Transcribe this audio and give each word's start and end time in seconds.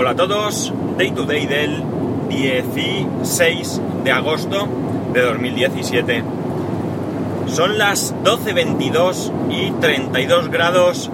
Hola 0.00 0.10
a 0.10 0.14
todos, 0.14 0.72
Day 0.96 1.10
to 1.10 1.24
Day 1.24 1.46
del 1.46 1.82
16 2.28 3.80
de 4.04 4.12
agosto 4.12 4.68
de 5.12 5.22
2017. 5.22 6.22
Son 7.48 7.76
las 7.78 8.14
12.22 8.22 9.32
y 9.50 9.72
32 9.72 10.50
grados 10.50 11.10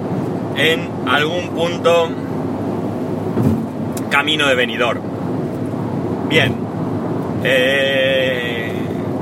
en 0.59 0.87
algún 1.07 1.49
punto 1.55 2.11
camino 4.11 4.49
de 4.49 4.55
venidor. 4.55 5.01
Bien, 6.29 6.55
eh, 7.43 8.71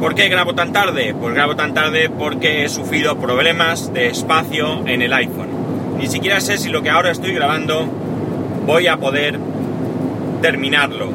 ¿por 0.01 0.17
qué 0.17 0.29
grabo 0.29 0.57
tan 0.57 0.73
tarde? 0.73 1.15
Pues 1.15 1.35
grabo 1.35 1.55
tan 1.55 1.73
tarde 1.73 2.11
porque 2.11 2.65
he 2.65 2.69
sufrido 2.69 3.17
problemas 3.17 3.93
de 3.93 4.09
espacio 4.09 4.85
en 4.89 5.03
el 5.03 5.13
iPhone. 5.13 5.99
Ni 5.99 6.09
siquiera 6.09 6.41
sé 6.41 6.59
si 6.59 6.69
lo 6.69 6.83
que 6.83 6.91
ahora 6.91 7.13
estoy 7.13 7.33
grabando 7.33 7.87
voy 8.67 8.87
a 8.89 8.97
poder 8.97 9.39
terminarlo. 10.43 11.09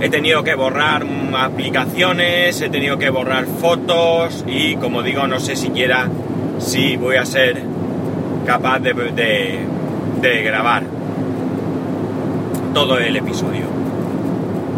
He 0.00 0.10
tenido 0.10 0.44
que 0.44 0.54
borrar 0.54 1.04
aplicaciones, 1.36 2.60
he 2.60 2.68
tenido 2.68 2.98
que 2.98 3.10
borrar 3.10 3.46
fotos 3.46 4.44
y 4.46 4.76
como 4.76 5.02
digo 5.02 5.26
no 5.26 5.40
sé 5.40 5.56
siquiera 5.56 6.08
si 6.58 6.96
voy 6.96 7.16
a 7.16 7.26
ser 7.26 7.60
capaz 8.46 8.78
de, 8.78 9.58
grabar 10.44 10.84
todo 12.74 12.98
el 12.98 13.16
episodio. 13.16 13.64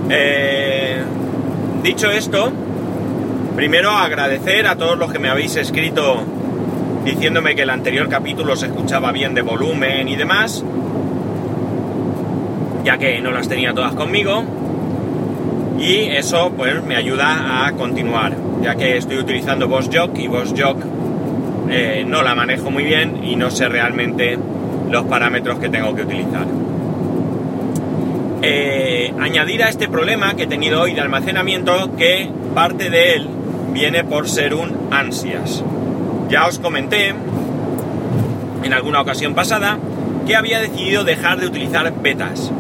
Eh, 0.09 1.03
dicho 1.83 2.11
esto, 2.11 2.51
primero 3.57 3.91
agradecer 3.91 4.67
a 4.67 4.77
todos 4.77 4.97
los 4.99 5.13
que 5.13 5.19
me 5.19 5.29
habéis 5.29 5.57
escrito 5.57 6.23
diciéndome 7.05 7.55
que 7.55 7.63
el 7.63 7.71
anterior 7.71 8.09
capítulo 8.09 8.57
se 8.57 8.67
escuchaba 8.67 9.13
bien 9.13 9.35
de 9.35 9.43
volumen 9.43 10.09
y 10.09 10.17
demás 10.17 10.65
ya 12.85 12.99
que 12.99 13.21
no 13.21 13.31
las 13.31 13.49
tenía 13.49 13.73
todas 13.73 13.95
conmigo. 13.95 14.45
Y 15.79 16.03
eso 16.11 16.53
pues 16.57 16.83
me 16.85 16.97
ayuda 16.97 17.67
a 17.67 17.73
continuar, 17.73 18.37
ya 18.63 18.75
que 18.75 18.99
estoy 18.99 19.19
utilizando 19.19 19.67
VoxJock 19.67 20.19
y 20.19 20.29
VoxJock 20.29 20.85
eh, 21.71 22.05
no 22.07 22.23
la 22.23 22.35
manejo 22.35 22.71
muy 22.71 22.85
bien 22.85 23.23
y 23.25 23.37
no 23.37 23.51
sé 23.51 23.69
realmente 23.69 24.37
los 24.91 25.05
parámetros 25.05 25.59
que 25.59 25.69
tengo 25.69 25.95
que 25.95 26.03
utilizar. 26.03 26.47
Eh, 28.43 29.13
añadir 29.21 29.63
a 29.63 29.69
este 29.69 29.89
problema 29.89 30.35
que 30.35 30.45
he 30.45 30.47
tenido 30.47 30.81
hoy 30.81 30.95
de 30.95 31.01
almacenamiento 31.01 31.95
que 31.97 32.29
parte 32.55 32.91
de 32.91 33.15
él 33.15 33.29
viene 33.73 34.03
por 34.03 34.29
ser 34.29 34.55
un 34.55 34.89
ansias. 34.91 35.63
Ya 36.29 36.47
os 36.47 36.59
comenté 36.59 37.15
en 38.65 38.73
alguna 38.73 39.01
ocasión 39.01 39.35
pasada 39.35 39.79
que 40.27 40.37
había 40.37 40.61
decidido 40.61 41.05
dejar 41.05 41.39
de 41.39 41.47
utilizar 41.47 41.93
betas. 42.03 42.51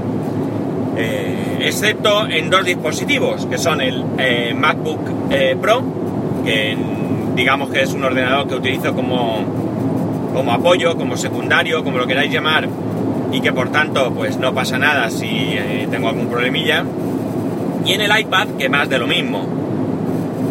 Eh, 1.02 1.56
excepto 1.60 2.26
en 2.26 2.50
dos 2.50 2.62
dispositivos, 2.62 3.46
que 3.46 3.56
son 3.56 3.80
el 3.80 4.04
eh, 4.18 4.54
MacBook 4.54 5.00
eh, 5.30 5.56
Pro, 5.58 5.82
que 6.44 6.76
digamos 7.34 7.70
que 7.70 7.80
es 7.80 7.94
un 7.94 8.04
ordenador 8.04 8.46
que 8.46 8.54
utilizo 8.56 8.94
como, 8.94 9.42
como 10.34 10.52
apoyo, 10.52 10.96
como 10.98 11.16
secundario, 11.16 11.82
como 11.82 11.96
lo 11.96 12.06
queráis 12.06 12.30
llamar, 12.30 12.68
y 13.32 13.40
que 13.40 13.50
por 13.50 13.70
tanto 13.70 14.12
pues 14.12 14.36
no 14.36 14.52
pasa 14.52 14.76
nada 14.76 15.08
si 15.08 15.56
tengo 15.90 16.08
algún 16.10 16.26
problemilla, 16.26 16.84
y 17.86 17.92
en 17.94 18.02
el 18.02 18.20
iPad, 18.20 18.48
que 18.58 18.68
más 18.68 18.90
de 18.90 18.98
lo 18.98 19.06
mismo. 19.06 19.46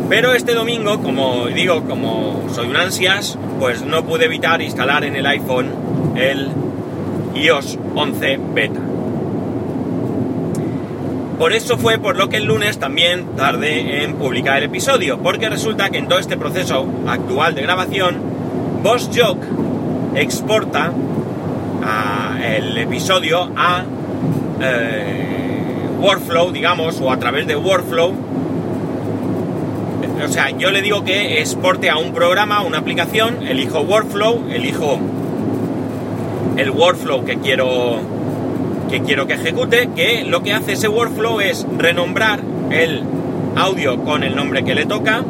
Pero 0.09 0.33
este 0.33 0.55
domingo, 0.55 0.99
como 1.03 1.45
digo, 1.45 1.83
como 1.83 2.45
soy 2.51 2.69
un 2.69 2.75
ansias, 2.75 3.37
pues 3.59 3.85
no 3.85 4.03
pude 4.03 4.25
evitar 4.25 4.63
instalar 4.63 5.03
en 5.03 5.15
el 5.15 5.27
iPhone 5.27 5.67
el 6.15 6.49
iOS 7.35 7.77
11 7.93 8.39
beta. 8.55 8.88
Por 11.39 11.53
eso 11.53 11.77
fue 11.77 11.97
por 11.97 12.17
lo 12.17 12.27
que 12.27 12.35
el 12.35 12.43
lunes 12.43 12.79
también 12.79 13.37
tardé 13.37 14.03
en 14.03 14.15
publicar 14.15 14.57
el 14.57 14.65
episodio, 14.65 15.19
porque 15.19 15.49
resulta 15.49 15.89
que 15.89 15.97
en 15.97 16.09
todo 16.09 16.19
este 16.19 16.35
proceso 16.35 16.85
actual 17.07 17.55
de 17.55 17.61
grabación, 17.61 18.17
VoxJock 18.83 19.37
exporta 20.15 20.91
el 22.43 22.77
episodio 22.77 23.49
a 23.55 23.85
eh, 24.61 25.87
Workflow, 26.01 26.51
digamos, 26.51 26.99
o 26.99 27.09
a 27.09 27.17
través 27.17 27.47
de 27.47 27.55
Workflow. 27.55 28.13
O 30.25 30.27
sea, 30.27 30.49
yo 30.49 30.71
le 30.71 30.81
digo 30.81 31.05
que 31.05 31.39
exporte 31.39 31.89
a 31.89 31.95
un 31.97 32.11
programa, 32.13 32.63
una 32.63 32.79
aplicación, 32.79 33.47
elijo 33.47 33.79
Workflow, 33.79 34.49
elijo 34.51 34.99
el 36.57 36.71
workflow 36.71 37.23
que 37.23 37.37
quiero 37.37 38.18
que 38.89 39.01
quiero 39.01 39.27
que 39.27 39.33
ejecute, 39.33 39.89
que 39.95 40.23
lo 40.23 40.41
que 40.41 40.53
hace 40.53 40.73
ese 40.73 40.87
workflow 40.87 41.39
es 41.39 41.65
renombrar 41.77 42.39
el 42.71 43.03
audio 43.55 44.03
con 44.03 44.23
el 44.23 44.35
nombre 44.35 44.63
que 44.63 44.75
le 44.75 44.85
toca 44.85 45.23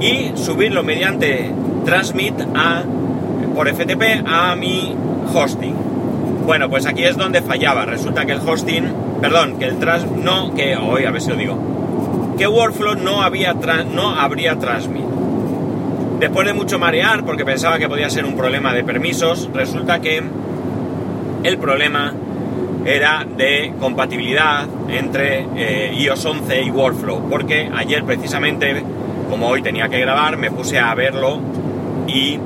y 0.00 0.32
subirlo 0.34 0.82
mediante 0.82 1.50
transmit 1.84 2.34
a, 2.54 2.82
por 3.54 3.68
FTP 3.68 4.26
a 4.26 4.56
mi 4.56 4.94
hosting. 5.32 5.74
Bueno, 6.46 6.68
pues 6.68 6.86
aquí 6.86 7.04
es 7.04 7.16
donde 7.16 7.40
fallaba. 7.40 7.86
Resulta 7.86 8.26
que 8.26 8.32
el 8.32 8.40
hosting, 8.40 8.92
perdón, 9.20 9.58
que 9.58 9.66
el 9.66 9.78
trans, 9.78 10.06
no, 10.10 10.54
que 10.54 10.76
hoy 10.76 11.04
a 11.04 11.10
ver 11.10 11.22
si 11.22 11.30
lo 11.30 11.36
digo, 11.36 12.34
que 12.36 12.46
Workflow 12.46 12.96
no 12.96 13.22
había 13.22 13.54
no 13.54 14.10
habría 14.10 14.58
transmit. 14.58 15.04
Después 16.20 16.46
de 16.46 16.52
mucho 16.52 16.78
marear, 16.78 17.24
porque 17.24 17.44
pensaba 17.44 17.78
que 17.78 17.88
podía 17.88 18.10
ser 18.10 18.24
un 18.24 18.36
problema 18.36 18.72
de 18.72 18.84
permisos, 18.84 19.48
resulta 19.52 20.00
que 20.00 20.22
el 21.44 21.58
problema 21.58 22.14
era 22.84 23.24
de 23.24 23.72
compatibilidad 23.80 24.66
entre 24.88 25.46
eh, 25.56 25.94
iOS 25.94 26.24
11 26.24 26.62
y 26.62 26.70
Workflow, 26.70 27.28
porque 27.28 27.70
ayer 27.74 28.04
precisamente, 28.04 28.82
como 29.30 29.48
hoy 29.48 29.62
tenía 29.62 29.88
que 29.88 29.98
grabar, 30.00 30.36
me 30.36 30.50
puse 30.50 30.78
a 30.78 30.94
verlo 30.94 31.40
y 32.06 32.38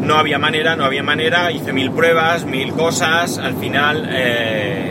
no 0.00 0.14
había 0.16 0.38
manera, 0.38 0.76
no 0.76 0.84
había 0.84 1.02
manera, 1.02 1.50
hice 1.50 1.72
mil 1.72 1.90
pruebas, 1.90 2.44
mil 2.44 2.72
cosas, 2.72 3.38
al 3.38 3.54
final 3.56 4.08
eh, 4.12 4.90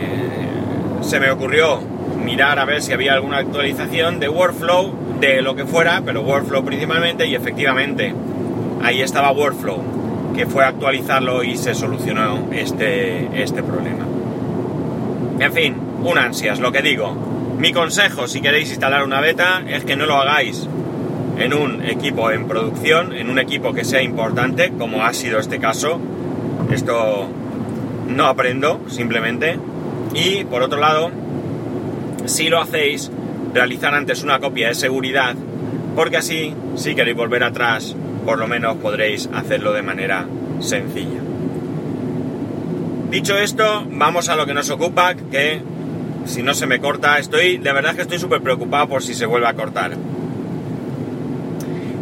se 1.00 1.20
me 1.20 1.30
ocurrió 1.30 1.80
mirar 2.22 2.58
a 2.58 2.64
ver 2.64 2.82
si 2.82 2.92
había 2.92 3.14
alguna 3.14 3.38
actualización 3.38 4.18
de 4.18 4.28
Workflow, 4.28 4.92
de 5.20 5.40
lo 5.42 5.54
que 5.54 5.64
fuera, 5.64 6.02
pero 6.04 6.22
Workflow 6.22 6.64
principalmente, 6.64 7.26
y 7.26 7.34
efectivamente 7.34 8.12
ahí 8.82 9.00
estaba 9.00 9.30
Workflow, 9.32 10.32
que 10.34 10.46
fue 10.46 10.64
a 10.64 10.68
actualizarlo 10.68 11.44
y 11.44 11.56
se 11.56 11.74
solucionó 11.74 12.48
este, 12.52 13.42
este 13.42 13.62
problema. 13.62 14.04
En 15.44 15.52
fin, 15.52 15.76
un 16.02 16.16
ansias, 16.16 16.58
lo 16.58 16.72
que 16.72 16.80
digo. 16.80 17.14
Mi 17.58 17.70
consejo, 17.70 18.26
si 18.26 18.40
queréis 18.40 18.70
instalar 18.70 19.04
una 19.04 19.20
beta, 19.20 19.62
es 19.68 19.84
que 19.84 19.94
no 19.94 20.06
lo 20.06 20.14
hagáis 20.14 20.66
en 21.38 21.52
un 21.52 21.84
equipo 21.84 22.30
en 22.30 22.48
producción, 22.48 23.12
en 23.12 23.28
un 23.28 23.38
equipo 23.38 23.74
que 23.74 23.84
sea 23.84 24.00
importante, 24.00 24.72
como 24.78 25.04
ha 25.04 25.12
sido 25.12 25.38
este 25.38 25.58
caso. 25.58 26.00
Esto 26.72 27.28
no 28.08 28.24
aprendo, 28.24 28.80
simplemente. 28.88 29.58
Y 30.14 30.44
por 30.44 30.62
otro 30.62 30.80
lado, 30.80 31.10
si 32.24 32.48
lo 32.48 32.58
hacéis, 32.58 33.10
realizar 33.52 33.94
antes 33.94 34.22
una 34.22 34.40
copia 34.40 34.68
de 34.68 34.74
seguridad, 34.74 35.34
porque 35.94 36.16
así, 36.16 36.54
si 36.76 36.94
queréis 36.94 37.18
volver 37.18 37.44
atrás, 37.44 37.94
por 38.24 38.38
lo 38.38 38.48
menos 38.48 38.76
podréis 38.78 39.28
hacerlo 39.34 39.74
de 39.74 39.82
manera 39.82 40.26
sencilla. 40.60 41.23
Dicho 43.14 43.38
esto, 43.38 43.86
vamos 43.92 44.28
a 44.28 44.34
lo 44.34 44.44
que 44.44 44.54
nos 44.54 44.70
ocupa, 44.70 45.14
que 45.14 45.60
si 46.24 46.42
no 46.42 46.52
se 46.52 46.66
me 46.66 46.80
corta, 46.80 47.16
estoy, 47.20 47.58
de 47.58 47.72
verdad 47.72 47.94
que 47.94 48.02
estoy 48.02 48.18
súper 48.18 48.40
preocupado 48.40 48.88
por 48.88 49.04
si 49.04 49.14
se 49.14 49.24
vuelve 49.24 49.46
a 49.46 49.54
cortar. 49.54 49.92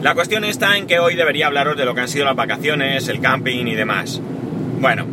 La 0.00 0.14
cuestión 0.14 0.42
está 0.44 0.78
en 0.78 0.86
que 0.86 1.00
hoy 1.00 1.14
debería 1.14 1.48
hablaros 1.48 1.76
de 1.76 1.84
lo 1.84 1.94
que 1.94 2.00
han 2.00 2.08
sido 2.08 2.24
las 2.24 2.34
vacaciones, 2.34 3.08
el 3.08 3.20
camping 3.20 3.66
y 3.66 3.74
demás. 3.74 4.22
Bueno, 4.80 5.04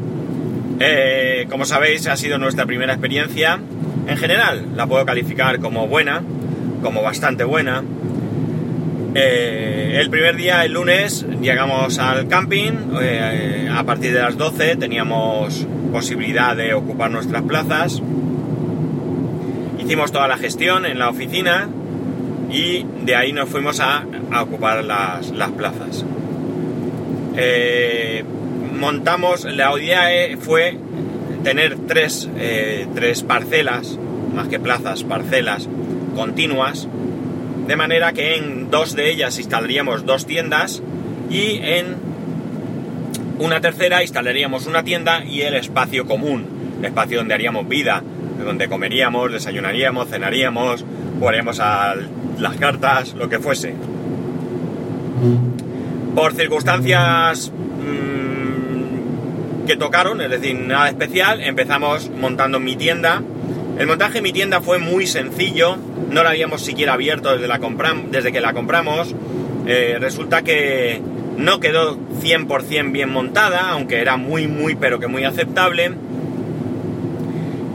eh, 0.79 1.45
como 1.49 1.65
sabéis, 1.65 2.07
ha 2.07 2.15
sido 2.15 2.37
nuestra 2.37 2.65
primera 2.65 2.93
experiencia. 2.93 3.59
En 4.07 4.15
general, 4.15 4.67
la 4.77 4.87
puedo 4.87 5.05
calificar 5.05 5.59
como 5.59 5.89
buena, 5.89 6.23
como 6.81 7.03
bastante 7.03 7.43
buena. 7.43 7.83
Eh, 9.15 9.97
el 9.99 10.09
primer 10.09 10.35
día, 10.35 10.63
el 10.65 10.73
lunes, 10.73 11.25
llegamos 11.41 11.97
al 11.97 12.27
camping. 12.27 12.71
Eh, 13.01 13.67
a 13.71 13.83
partir 13.83 14.13
de 14.13 14.19
las 14.19 14.37
12 14.37 14.75
teníamos 14.75 15.65
posibilidad 15.91 16.55
de 16.55 16.73
ocupar 16.73 17.09
nuestras 17.09 17.41
plazas. 17.43 18.01
Hicimos 19.79 20.11
toda 20.11 20.27
la 20.27 20.37
gestión 20.37 20.85
en 20.85 20.99
la 20.99 21.09
oficina 21.09 21.67
y 22.51 22.85
de 23.05 23.15
ahí 23.15 23.33
nos 23.33 23.49
fuimos 23.49 23.79
a, 23.79 24.05
ocupar 24.41 24.83
las, 24.83 25.31
plazas. 25.57 26.05
Eh, 27.35 28.23
montamos, 28.73 29.45
la 29.45 29.71
idea 29.79 30.37
fue 30.39 30.77
tener 31.43 31.77
tres, 31.87 32.29
tres 32.93 33.23
parcelas, 33.23 33.97
más 34.35 34.47
que 34.47 34.59
plazas, 34.59 35.03
parcelas 35.03 35.67
continuas, 36.15 36.87
de 37.69 37.75
manera 37.75 38.13
que 38.13 38.35
en 38.35 38.71
dos 38.71 38.95
de 38.95 39.11
ellas 39.11 39.37
instalaríamos 39.37 40.03
dos 40.03 40.25
tiendas 40.25 40.81
y 41.29 41.59
en 41.61 41.97
una 43.37 43.61
tercera 43.61 44.01
instalaríamos 44.01 44.65
una 44.65 44.83
tienda 44.83 45.23
y 45.23 45.41
el 45.41 45.53
espacio 45.53 46.07
común, 46.07 46.47
espacio 46.81 47.19
donde 47.19 47.35
haríamos 47.35 47.69
vida, 47.69 48.01
donde 48.43 48.67
comeríamos, 48.67 49.31
desayunaríamos, 49.31 50.09
cenaríamos, 50.09 50.83
jugaríamos 51.19 51.59
a 51.59 51.93
las 52.39 52.55
cartas, 52.55 53.13
lo 53.13 53.29
que 53.29 53.37
fuese. 53.37 53.75
Por 56.15 56.33
circunstancias 56.33 57.51
mm, 57.51 59.67
que 59.67 59.77
tocaron, 59.77 60.21
es 60.21 60.31
decir, 60.31 60.55
nada 60.55 60.89
especial, 60.89 61.39
empezamos 61.41 62.09
montando 62.09 62.59
mi 62.59 62.75
tienda. 62.75 63.21
El 63.79 63.87
montaje 63.87 64.15
de 64.15 64.21
mi 64.21 64.33
tienda 64.33 64.59
fue 64.59 64.77
muy 64.77 65.07
sencillo, 65.07 65.77
no 66.11 66.21
la 66.21 66.31
habíamos 66.31 66.61
siquiera 66.61 66.93
abierto 66.93 67.31
desde, 67.31 67.47
la 67.47 67.61
desde 68.11 68.33
que 68.33 68.41
la 68.41 68.51
compramos. 68.51 69.15
Eh, 69.67 69.95
resulta 70.01 70.41
que 70.41 71.01
no 71.37 71.61
quedó 71.61 71.97
100% 72.21 72.91
bien 72.91 73.09
montada, 73.09 73.69
aunque 73.69 74.01
era 74.01 74.17
muy, 74.17 74.49
muy, 74.49 74.75
pero 74.75 74.99
que 74.99 75.07
muy 75.07 75.23
aceptable. 75.23 75.93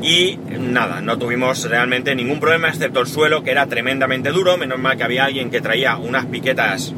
Y 0.02 0.38
nada, 0.60 1.00
no 1.00 1.16
tuvimos 1.16 1.70
realmente 1.70 2.14
ningún 2.14 2.38
problema, 2.38 2.68
excepto 2.68 3.00
el 3.00 3.06
suelo, 3.06 3.42
que 3.42 3.52
era 3.52 3.66
tremendamente 3.66 4.28
duro. 4.28 4.58
Menos 4.58 4.78
mal 4.78 4.98
que 4.98 5.04
había 5.04 5.24
alguien 5.24 5.50
que 5.50 5.62
traía 5.62 5.96
unas 5.96 6.26
piquetas 6.26 6.92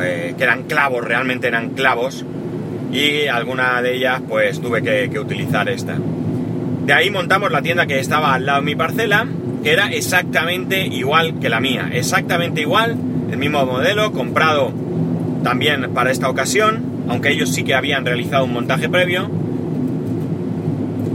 eh, 0.00 0.34
que 0.38 0.44
eran 0.44 0.62
clavos, 0.62 1.04
realmente 1.04 1.48
eran 1.48 1.70
clavos. 1.70 2.24
Y 2.92 3.26
alguna 3.26 3.82
de 3.82 3.96
ellas, 3.96 4.22
pues 4.28 4.60
tuve 4.60 4.80
que, 4.80 5.10
que 5.10 5.18
utilizar 5.18 5.68
esta. 5.68 5.98
De 6.88 6.94
ahí 6.94 7.10
montamos 7.10 7.52
la 7.52 7.60
tienda 7.60 7.84
que 7.84 7.98
estaba 7.98 8.32
al 8.32 8.46
lado 8.46 8.60
de 8.60 8.64
mi 8.64 8.74
parcela, 8.74 9.26
que 9.62 9.72
era 9.72 9.88
exactamente 9.92 10.86
igual 10.86 11.38
que 11.38 11.50
la 11.50 11.60
mía. 11.60 11.90
Exactamente 11.92 12.62
igual, 12.62 12.96
el 13.30 13.36
mismo 13.36 13.66
modelo, 13.66 14.10
comprado 14.12 14.72
también 15.44 15.90
para 15.92 16.10
esta 16.10 16.30
ocasión, 16.30 16.82
aunque 17.10 17.28
ellos 17.28 17.50
sí 17.50 17.62
que 17.62 17.74
habían 17.74 18.06
realizado 18.06 18.46
un 18.46 18.54
montaje 18.54 18.88
previo. 18.88 19.30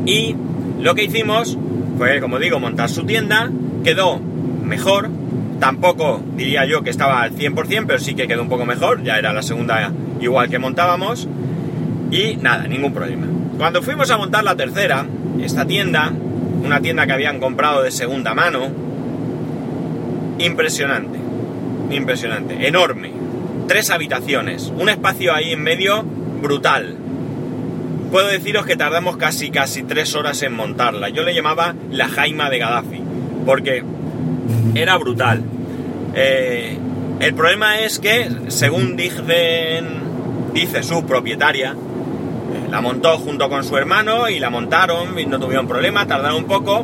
Y 0.06 0.36
lo 0.80 0.94
que 0.94 1.06
hicimos 1.06 1.58
fue, 1.98 2.22
como 2.22 2.38
digo, 2.38 2.60
montar 2.60 2.88
su 2.88 3.08
tienda, 3.08 3.50
quedó 3.84 4.20
mejor, 4.20 5.10
tampoco 5.60 6.22
diría 6.38 6.66
yo 6.66 6.84
que 6.84 6.92
estaba 6.92 7.24
al 7.24 7.32
100%, 7.32 7.86
pero 7.88 7.98
sí 7.98 8.14
que 8.14 8.28
quedó 8.28 8.44
un 8.44 8.50
poco 8.50 8.68
mejor, 8.68 9.02
ya 9.02 9.18
era 9.18 9.34
la 9.34 9.42
segunda 9.42 9.92
igual 10.22 10.52
que 10.52 10.60
montábamos, 10.60 11.28
y 12.12 12.36
nada, 12.36 12.68
ningún 12.68 12.94
problema. 12.94 13.26
Cuando 13.58 13.82
fuimos 13.82 14.12
a 14.12 14.18
montar 14.18 14.44
la 14.44 14.56
tercera, 14.56 15.08
esta 15.42 15.66
tienda, 15.66 16.12
una 16.64 16.82
tienda 16.82 17.06
que 17.06 17.14
habían 17.14 17.40
comprado 17.40 17.84
de 17.84 17.92
segunda 17.92 18.34
mano, 18.34 18.70
impresionante, 20.40 21.20
impresionante, 21.92 22.68
enorme, 22.68 23.12
tres 23.68 23.90
habitaciones, 23.90 24.72
un 24.78 24.90
espacio 24.90 25.34
ahí 25.34 25.52
en 25.52 25.64
medio 25.64 26.04
brutal. 26.42 26.98
Puedo 28.12 28.28
deciros 28.28 28.66
que 28.66 28.76
tardamos 28.76 29.18
casi 29.18 29.50
casi 29.50 29.84
tres 29.84 30.14
horas 30.16 30.44
en 30.44 30.54
montarla. 30.54 31.10
Yo 31.10 31.24
le 31.24 31.34
llamaba 31.34 31.74
la 31.90 32.08
Jaima 32.08 32.50
de 32.50 32.60
Gaddafi, 32.60 33.02
porque 33.46 33.84
era 34.76 34.98
brutal. 34.98 35.42
Eh, 36.14 36.78
el 37.20 37.34
problema 37.34 37.80
es 37.80 38.00
que, 38.00 38.30
según 38.50 38.96
dicen, 38.96 39.86
dice 40.54 40.84
su 40.84 41.06
propietaria, 41.06 41.76
la 42.74 42.82
montó 42.82 43.20
junto 43.20 43.50
con 43.50 43.64
su 43.64 43.78
hermano 43.78 44.28
y 44.30 44.40
la 44.40 44.50
montaron 44.50 45.20
y 45.20 45.28
no 45.28 45.40
tuvieron 45.40 45.68
problema, 45.68 46.08
tardaron 46.08 46.38
un 46.38 46.46
poco, 46.46 46.84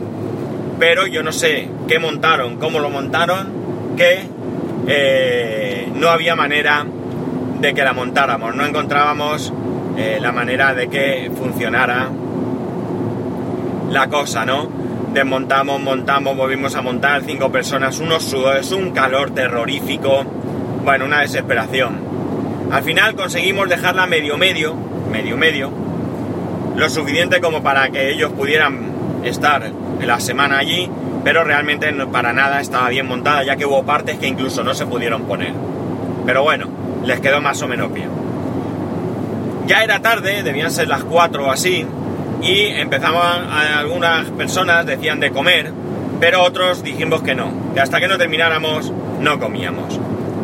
pero 0.78 1.08
yo 1.08 1.24
no 1.24 1.32
sé 1.32 1.68
qué 1.88 1.98
montaron, 1.98 2.58
cómo 2.58 2.78
lo 2.78 2.92
montaron, 2.92 3.96
que 3.98 4.20
eh, 4.86 5.92
no 5.96 6.10
había 6.10 6.36
manera 6.36 6.86
de 7.60 7.74
que 7.74 7.84
la 7.84 7.94
montáramos, 7.94 8.56
no 8.56 8.68
encontrábamos 8.68 9.52
eh, 9.98 10.20
la 10.22 10.32
manera 10.32 10.76
de 10.76 10.90
que 10.90 11.32
funcionara 11.36 12.08
la 13.90 14.08
cosa, 14.10 14.46
¿no? 14.46 14.70
Desmontamos, 15.12 15.82
montamos, 15.82 16.38
volvimos 16.38 16.76
a 16.76 16.84
montar, 16.84 17.24
cinco 17.26 17.52
personas, 17.52 18.00
unos 18.00 18.22
sudores, 18.26 18.72
un 18.72 18.92
calor 18.92 19.32
terrorífico, 19.32 20.24
bueno, 20.84 21.06
una 21.06 21.22
desesperación. 21.22 21.98
Al 22.72 22.84
final 22.84 23.16
conseguimos 23.16 23.68
dejarla 23.68 24.06
medio 24.06 24.38
medio, 24.38 24.89
medio 25.10 25.38
medio, 25.38 25.72
lo 26.76 26.90
suficiente 26.90 27.42
como 27.42 27.62
para 27.62 27.90
que 27.90 28.12
ellos 28.12 28.32
pudieran 28.32 28.94
estar 29.24 29.70
la 30.02 30.20
semana 30.20 30.60
allí 30.60 30.90
pero 31.24 31.44
realmente 31.44 31.92
para 32.12 32.34
nada 32.34 32.62
estaba 32.62 32.90
bien 32.90 33.08
montada, 33.08 33.44
ya 33.44 33.56
que 33.56 33.66
hubo 33.66 33.84
partes 33.84 34.18
que 34.18 34.28
incluso 34.28 34.64
no 34.64 34.74
se 34.74 34.86
pudieron 34.86 35.24
poner. 35.24 35.54
Pero 36.26 36.44
bueno, 36.44 36.68
les 37.04 37.20
quedó 37.20 37.42
más 37.42 37.62
o 37.62 37.68
menos 37.68 37.94
bien. 37.94 38.10
Ya 39.68 39.84
era 39.84 40.00
tarde, 40.00 40.44
debían 40.44 40.72
ser 40.72 40.88
las 40.88 41.04
4 41.04 41.46
o 41.46 41.52
así, 41.52 41.86
y 42.42 42.62
empezaban 42.68 43.50
algunas 43.52 44.30
personas 44.32 44.86
decían 44.86 45.20
de 45.20 45.32
comer, 45.32 45.72
pero 46.20 46.42
otros 46.42 46.84
dijimos 46.84 47.22
que 47.22 47.36
no, 47.36 47.52
que 47.74 47.82
hasta 47.82 48.00
que 48.00 48.08
no 48.08 48.18
termináramos 48.18 48.92
no 49.20 49.40
comíamos. 49.40 50.00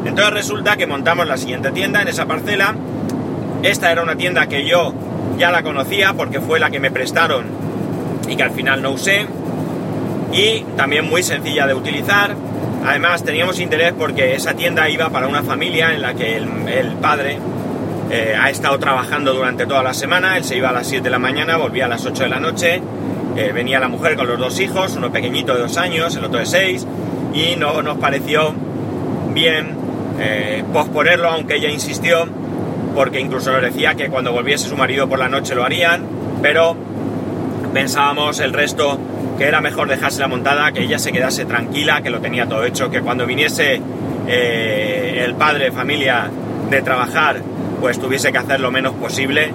Entonces 0.05 0.33
resulta 0.33 0.77
que 0.77 0.85
montamos 0.85 1.25
la 1.25 1.37
siguiente 1.37 1.71
tienda 1.71 2.01
en 2.01 2.09
esa 2.09 2.25
parcela. 2.25 2.75
Esta 3.65 3.91
era 3.91 4.03
una 4.03 4.15
tienda 4.15 4.45
que 4.45 4.63
yo 4.63 4.93
ya 5.39 5.49
la 5.49 5.63
conocía 5.63 6.13
porque 6.13 6.39
fue 6.39 6.59
la 6.59 6.69
que 6.69 6.79
me 6.79 6.91
prestaron 6.91 7.45
y 8.29 8.35
que 8.35 8.43
al 8.43 8.51
final 8.51 8.83
no 8.83 8.91
usé. 8.91 9.25
Y 10.31 10.59
también 10.77 11.09
muy 11.09 11.23
sencilla 11.23 11.65
de 11.65 11.73
utilizar. 11.73 12.35
Además 12.85 13.23
teníamos 13.23 13.59
interés 13.59 13.93
porque 13.97 14.35
esa 14.35 14.53
tienda 14.53 14.87
iba 14.87 15.09
para 15.09 15.27
una 15.27 15.41
familia 15.41 15.95
en 15.95 16.03
la 16.03 16.13
que 16.13 16.37
el, 16.37 16.47
padre 17.01 17.39
eh, 18.11 18.35
ha 18.39 18.51
estado 18.51 18.77
trabajando 18.77 19.33
durante 19.33 19.65
toda 19.65 19.81
la 19.81 19.95
semana, 19.95 20.37
él 20.37 20.43
se 20.43 20.57
iba 20.57 20.69
a 20.69 20.73
las 20.73 20.85
7 20.85 21.03
de 21.03 21.09
la 21.09 21.17
mañana, 21.17 21.57
volvía 21.57 21.85
a 21.85 21.87
las 21.87 22.05
8 22.05 22.21
de 22.21 22.29
la 22.29 22.39
noche, 22.39 22.83
eh, 23.35 23.51
venía 23.51 23.79
la 23.79 23.87
mujer 23.87 24.15
con 24.15 24.27
los 24.27 24.37
dos 24.37 24.59
hijos, 24.59 24.95
uno 24.95 25.11
pequeñito 25.11 25.55
de 25.55 25.61
dos 25.61 25.77
años, 25.77 26.15
el 26.15 26.25
otro 26.25 26.37
de 26.37 26.45
seis, 26.45 26.85
y 27.33 27.55
no 27.55 27.81
nos 27.81 27.97
pareció 27.97 28.53
bien 29.33 29.75
eh, 30.19 30.63
posponerlo, 30.71 31.29
aunque 31.29 31.55
ella 31.55 31.71
insistió, 31.71 32.27
porque 32.95 33.19
incluso 33.19 33.51
nos 33.51 33.61
decía 33.61 33.93
que 33.93 34.09
cuando 34.09 34.31
volviese 34.31 34.69
su 34.69 34.77
marido 34.77 35.07
por 35.07 35.19
la 35.19 35.29
noche 35.29 35.53
lo 35.53 35.63
harían, 35.63 36.03
pero 36.41 36.75
pensábamos 37.73 38.39
el 38.39 38.53
resto 38.53 38.97
que 39.37 39.43
era 39.43 39.59
mejor 39.59 39.89
dejarse 39.89 40.21
la 40.21 40.29
montada, 40.29 40.71
que 40.71 40.83
ella 40.83 40.97
se 40.97 41.11
quedase 41.11 41.43
tranquila, 41.45 42.01
que 42.01 42.09
lo 42.09 42.21
tenía 42.21 42.47
todo 42.47 42.63
hecho, 42.63 42.89
que 42.89 43.01
cuando 43.01 43.25
viniese 43.25 43.81
eh, 44.27 45.21
el 45.25 45.35
padre, 45.35 45.71
familia 45.71 46.29
de 46.69 46.81
trabajar, 46.81 47.41
pues 47.81 47.99
tuviese 47.99 48.31
que 48.31 48.37
hacer 48.37 48.61
lo 48.61 48.71
menos 48.71 48.93
posible 48.93 49.51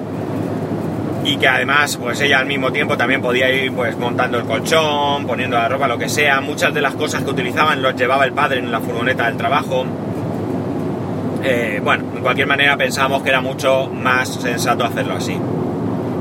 y 1.24 1.36
que 1.36 1.48
además 1.48 1.96
pues 1.96 2.20
ella 2.20 2.38
al 2.38 2.46
mismo 2.46 2.72
tiempo 2.72 2.96
también 2.96 3.20
podía 3.20 3.50
ir 3.50 3.72
pues 3.72 3.96
montando 3.96 4.38
el 4.38 4.44
colchón, 4.44 5.26
poniendo 5.26 5.56
la 5.56 5.68
ropa, 5.68 5.88
lo 5.88 5.98
que 5.98 6.08
sea. 6.08 6.40
Muchas 6.40 6.72
de 6.74 6.80
las 6.80 6.94
cosas 6.94 7.22
que 7.22 7.30
utilizaban 7.30 7.82
los 7.82 7.94
llevaba 7.96 8.24
el 8.24 8.32
padre 8.32 8.58
en 8.58 8.70
la 8.70 8.80
furgoneta 8.80 9.26
del 9.26 9.36
trabajo. 9.36 9.86
Eh, 11.42 11.80
bueno, 11.82 12.04
en 12.16 12.22
cualquier 12.22 12.46
manera 12.46 12.76
pensábamos 12.76 13.22
que 13.22 13.30
era 13.30 13.40
mucho 13.40 13.88
más 13.88 14.28
sensato 14.28 14.84
hacerlo 14.84 15.14
así. 15.14 15.36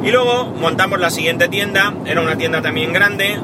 Y 0.03 0.11
luego 0.11 0.53
montamos 0.59 0.99
la 0.99 1.09
siguiente 1.09 1.49
tienda, 1.49 1.93
era 2.05 2.21
una 2.21 2.37
tienda 2.37 2.61
también 2.61 2.93
grande, 2.93 3.37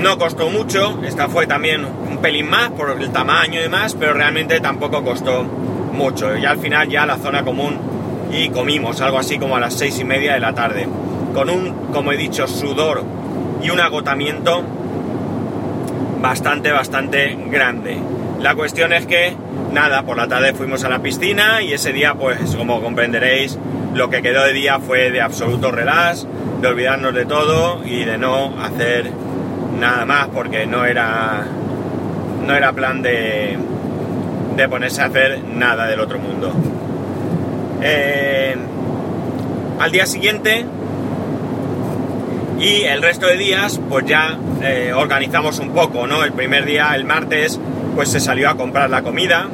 no 0.00 0.18
costó 0.18 0.48
mucho, 0.50 1.00
esta 1.04 1.28
fue 1.28 1.46
también 1.46 1.84
un 1.84 2.18
pelín 2.18 2.48
más 2.48 2.70
por 2.70 2.90
el 2.90 3.10
tamaño 3.10 3.58
y 3.58 3.62
demás, 3.62 3.96
pero 3.98 4.12
realmente 4.12 4.60
tampoco 4.60 5.02
costó 5.02 5.44
mucho. 5.92 6.36
Y 6.36 6.44
al 6.44 6.58
final 6.58 6.88
ya 6.88 7.04
la 7.04 7.16
zona 7.16 7.42
común 7.42 7.76
y 8.30 8.50
comimos 8.50 9.00
algo 9.00 9.18
así 9.18 9.38
como 9.38 9.56
a 9.56 9.60
las 9.60 9.74
seis 9.74 9.98
y 9.98 10.04
media 10.04 10.34
de 10.34 10.40
la 10.40 10.54
tarde, 10.54 10.86
con 11.34 11.50
un, 11.50 11.72
como 11.92 12.12
he 12.12 12.16
dicho, 12.16 12.46
sudor 12.46 13.02
y 13.62 13.70
un 13.70 13.80
agotamiento 13.80 14.62
bastante, 16.20 16.70
bastante 16.70 17.36
grande. 17.50 17.98
La 18.40 18.54
cuestión 18.54 18.92
es 18.92 19.06
que, 19.06 19.34
nada, 19.72 20.02
por 20.02 20.16
la 20.16 20.28
tarde 20.28 20.54
fuimos 20.54 20.84
a 20.84 20.88
la 20.88 21.00
piscina 21.00 21.62
y 21.62 21.72
ese 21.72 21.92
día, 21.92 22.14
pues 22.14 22.56
como 22.56 22.80
comprenderéis, 22.82 23.58
lo 23.94 24.10
que 24.10 24.22
quedó 24.22 24.44
de 24.44 24.52
día 24.52 24.78
fue 24.80 25.10
de 25.10 25.20
absoluto 25.20 25.70
relax, 25.70 26.26
de 26.60 26.68
olvidarnos 26.68 27.14
de 27.14 27.26
todo 27.26 27.84
y 27.84 28.04
de 28.04 28.18
no 28.18 28.60
hacer 28.62 29.10
nada 29.78 30.04
más 30.04 30.28
porque 30.28 30.66
no 30.66 30.84
era 30.84 31.44
no 32.46 32.54
era 32.54 32.72
plan 32.72 33.02
de, 33.02 33.58
de 34.56 34.68
ponerse 34.68 35.02
a 35.02 35.06
hacer 35.06 35.42
nada 35.44 35.86
del 35.86 36.00
otro 36.00 36.18
mundo. 36.18 36.52
Eh, 37.82 38.56
al 39.78 39.92
día 39.92 40.06
siguiente 40.06 40.64
y 42.58 42.82
el 42.82 43.02
resto 43.02 43.26
de 43.26 43.36
días 43.36 43.80
pues 43.88 44.04
ya 44.06 44.36
eh, 44.62 44.92
organizamos 44.94 45.58
un 45.60 45.70
poco, 45.70 46.06
¿no? 46.06 46.24
El 46.24 46.32
primer 46.32 46.64
día, 46.64 46.94
el 46.94 47.04
martes, 47.04 47.60
pues 47.94 48.10
se 48.10 48.20
salió 48.20 48.48
a 48.50 48.56
comprar 48.56 48.90
la 48.90 49.02
comida, 49.02 49.48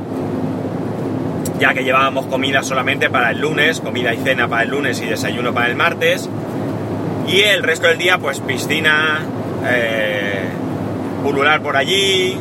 ya 1.59 1.73
que 1.73 1.85
llevábamos 1.85 2.27
comida 2.27 2.63
solamente 2.63 3.11
para 3.11 3.31
el 3.31 3.41
lunes, 3.41 3.81
comida 3.81 4.13
y 4.13 4.19
cena 4.19 4.49
para 4.49 4.63
el 4.63 4.71
lunes 4.71 5.01
y 5.01 5.07
desayuno 5.07 5.55
para 5.55 5.69
el 5.69 5.77
martes. 5.77 6.29
Y 7.27 7.41
el 7.41 7.63
resto 7.63 7.87
del 7.87 7.99
día, 7.99 8.19
pues 8.19 8.41
piscina, 8.41 9.21
eh, 9.67 10.45
pulular 11.23 11.63
por 11.63 11.77
allí, 11.77 12.37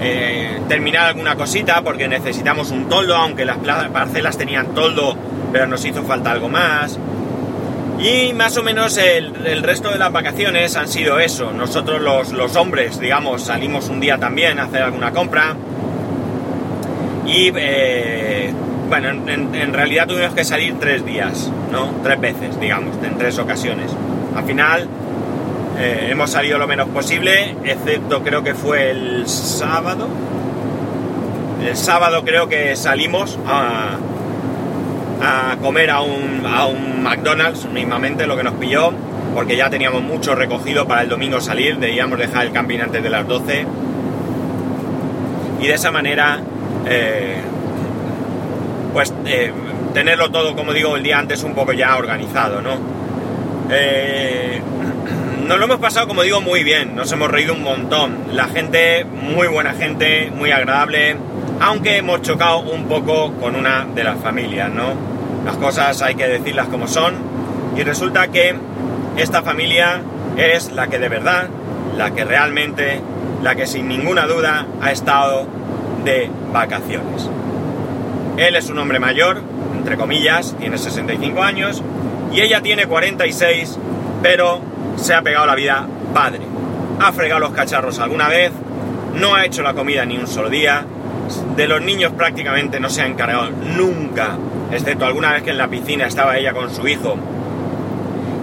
eh, 0.00 0.60
terminar 0.68 1.06
alguna 1.06 1.36
cosita 1.36 1.80
porque 1.82 2.06
necesitamos 2.06 2.70
un 2.70 2.88
toldo, 2.88 3.16
aunque 3.16 3.44
las 3.46 3.56
parcelas 3.92 4.36
tenían 4.36 4.74
toldo, 4.74 5.16
pero 5.52 5.66
nos 5.66 5.84
hizo 5.84 6.02
falta 6.02 6.32
algo 6.32 6.48
más. 6.48 6.98
Y 7.98 8.34
más 8.34 8.56
o 8.58 8.62
menos 8.62 8.98
el, 8.98 9.62
resto 9.62 9.90
de 9.90 9.98
las 9.98 10.12
vacaciones 10.12 10.76
han 10.76 10.88
sido 10.88 11.18
eso. 11.18 11.52
Nosotros 11.52 12.00
los, 12.00 12.56
hombres, 12.56 13.00
digamos, 13.00 13.44
salimos 13.44 13.88
un 13.88 14.00
día 14.00 14.18
también 14.18 14.58
a 14.58 14.64
hacer 14.64 14.82
alguna 14.82 15.12
compra. 15.12 15.56
Y 17.26 17.50
eh, 17.56 18.52
bueno, 18.88 19.08
en, 19.08 19.72
realidad 19.72 20.06
tuvimos 20.06 20.34
que 20.34 20.44
salir 20.44 20.78
tres 20.78 21.04
días, 21.04 21.50
¿no? 21.72 21.90
Tres 22.02 22.20
veces, 22.20 22.60
digamos, 22.60 22.96
en 23.02 23.16
tres 23.16 23.38
ocasiones. 23.38 23.90
Al 24.36 24.44
final 24.44 24.88
eh, 25.78 26.08
hemos 26.10 26.30
salido 26.30 26.58
lo 26.58 26.66
menos 26.66 26.88
posible, 26.88 27.56
excepto 27.64 28.22
creo 28.22 28.44
que 28.44 28.54
fue 28.54 28.90
el 28.90 29.26
sábado. 29.26 30.06
El 31.64 31.76
sábado 31.76 32.22
creo 32.24 32.48
que 32.48 32.76
salimos 32.76 33.38
a, 33.46 33.96
a 35.22 35.56
comer 35.60 35.90
a 35.90 36.00
un, 36.00 36.44
a 36.46 36.66
un 36.66 37.02
McDonald's, 37.02 37.66
mismamente 37.66 38.26
lo 38.26 38.36
que 38.36 38.42
nos 38.42 38.54
pilló, 38.54 38.92
porque 39.34 39.56
ya 39.56 39.70
teníamos 39.70 40.02
mucho 40.02 40.34
recogido 40.34 40.86
para 40.86 41.02
el 41.02 41.08
domingo 41.08 41.40
salir, 41.40 41.78
debíamos 41.78 42.18
dejar 42.18 42.46
el 42.46 42.52
camping 42.52 42.80
antes 42.80 43.02
de 43.02 43.10
las 43.10 43.26
12. 43.26 43.66
Y 45.60 45.66
de 45.66 45.74
esa 45.74 45.90
manera, 45.90 46.40
eh, 46.86 47.36
pues 48.92 49.12
eh, 49.26 49.52
tenerlo 49.94 50.30
todo, 50.30 50.54
como 50.54 50.72
digo, 50.72 50.96
el 50.96 51.02
día 51.02 51.18
antes 51.18 51.42
un 51.42 51.54
poco 51.54 51.72
ya 51.72 51.96
organizado, 51.96 52.60
¿no? 52.60 52.78
Eh, 53.70 54.60
nos 55.46 55.58
lo 55.58 55.64
hemos 55.64 55.78
pasado, 55.78 56.08
como 56.08 56.22
digo, 56.22 56.40
muy 56.40 56.64
bien, 56.64 56.96
nos 56.96 57.10
hemos 57.12 57.30
reído 57.30 57.54
un 57.54 57.62
montón. 57.62 58.16
La 58.32 58.46
gente, 58.48 59.04
muy 59.04 59.46
buena 59.48 59.72
gente, 59.74 60.30
muy 60.34 60.50
agradable 60.50 61.16
aunque 61.60 61.98
hemos 61.98 62.22
chocado 62.22 62.60
un 62.60 62.86
poco 62.86 63.32
con 63.34 63.56
una 63.56 63.86
de 63.94 64.04
las 64.04 64.18
familias, 64.18 64.70
¿no? 64.70 64.94
Las 65.44 65.56
cosas 65.56 66.02
hay 66.02 66.14
que 66.14 66.26
decirlas 66.26 66.68
como 66.68 66.86
son 66.88 67.14
y 67.76 67.82
resulta 67.82 68.28
que 68.28 68.54
esta 69.16 69.42
familia 69.42 70.00
es 70.36 70.72
la 70.72 70.88
que 70.88 70.98
de 70.98 71.08
verdad, 71.08 71.48
la 71.96 72.10
que 72.10 72.24
realmente, 72.24 73.00
la 73.42 73.54
que 73.54 73.66
sin 73.66 73.88
ninguna 73.88 74.26
duda 74.26 74.66
ha 74.82 74.90
estado 74.90 75.46
de 76.04 76.30
vacaciones. 76.52 77.28
Él 78.36 78.54
es 78.56 78.68
un 78.68 78.78
hombre 78.78 78.98
mayor, 78.98 79.40
entre 79.76 79.96
comillas, 79.96 80.54
tiene 80.58 80.76
65 80.78 81.42
años 81.42 81.82
y 82.32 82.40
ella 82.40 82.60
tiene 82.60 82.86
46, 82.86 83.78
pero 84.22 84.60
se 84.96 85.14
ha 85.14 85.22
pegado 85.22 85.46
la 85.46 85.54
vida 85.54 85.86
padre. 86.12 86.40
Ha 87.00 87.12
fregado 87.12 87.40
los 87.40 87.50
cacharros 87.50 87.98
alguna 87.98 88.28
vez, 88.28 88.52
no 89.14 89.34
ha 89.34 89.44
hecho 89.44 89.62
la 89.62 89.74
comida 89.74 90.04
ni 90.04 90.18
un 90.18 90.26
solo 90.26 90.50
día, 90.50 90.84
de 91.56 91.66
los 91.66 91.82
niños 91.82 92.12
prácticamente 92.12 92.80
no 92.80 92.90
se 92.90 93.02
ha 93.02 93.06
encargado 93.06 93.50
nunca, 93.50 94.36
excepto 94.70 95.06
alguna 95.06 95.32
vez 95.32 95.42
que 95.42 95.50
en 95.50 95.58
la 95.58 95.68
piscina 95.68 96.06
estaba 96.06 96.36
ella 96.36 96.52
con 96.52 96.74
su 96.74 96.86
hijo 96.86 97.16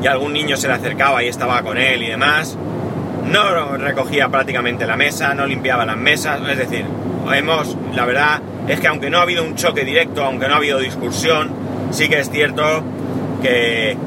y 0.02 0.08
algún 0.08 0.34
niño 0.34 0.58
se 0.58 0.68
le 0.68 0.74
acercaba 0.74 1.24
y 1.24 1.28
estaba 1.28 1.62
con 1.62 1.78
él 1.78 2.04
y 2.04 2.08
demás. 2.08 2.58
No 3.32 3.78
recogía 3.78 4.28
prácticamente 4.28 4.86
la 4.86 4.98
mesa, 4.98 5.34
no 5.34 5.46
limpiaba 5.46 5.86
las 5.86 5.98
mesas, 5.98 6.42
es 6.50 6.58
decir, 6.58 6.86
hemos, 7.34 7.78
la 7.94 8.06
verdad 8.06 8.42
es 8.68 8.80
que 8.80 8.88
aunque 8.88 9.10
no 9.10 9.20
ha 9.20 9.22
habido 9.22 9.44
un 9.44 9.56
choque 9.56 9.86
directo, 9.86 10.24
aunque 10.24 10.48
no 10.48 10.56
ha 10.56 10.58
habido 10.58 10.80
discusión, 10.80 11.52
sí 11.92 12.10
que 12.10 12.20
es 12.20 12.30
cierto 12.30 12.84
que 13.42 13.98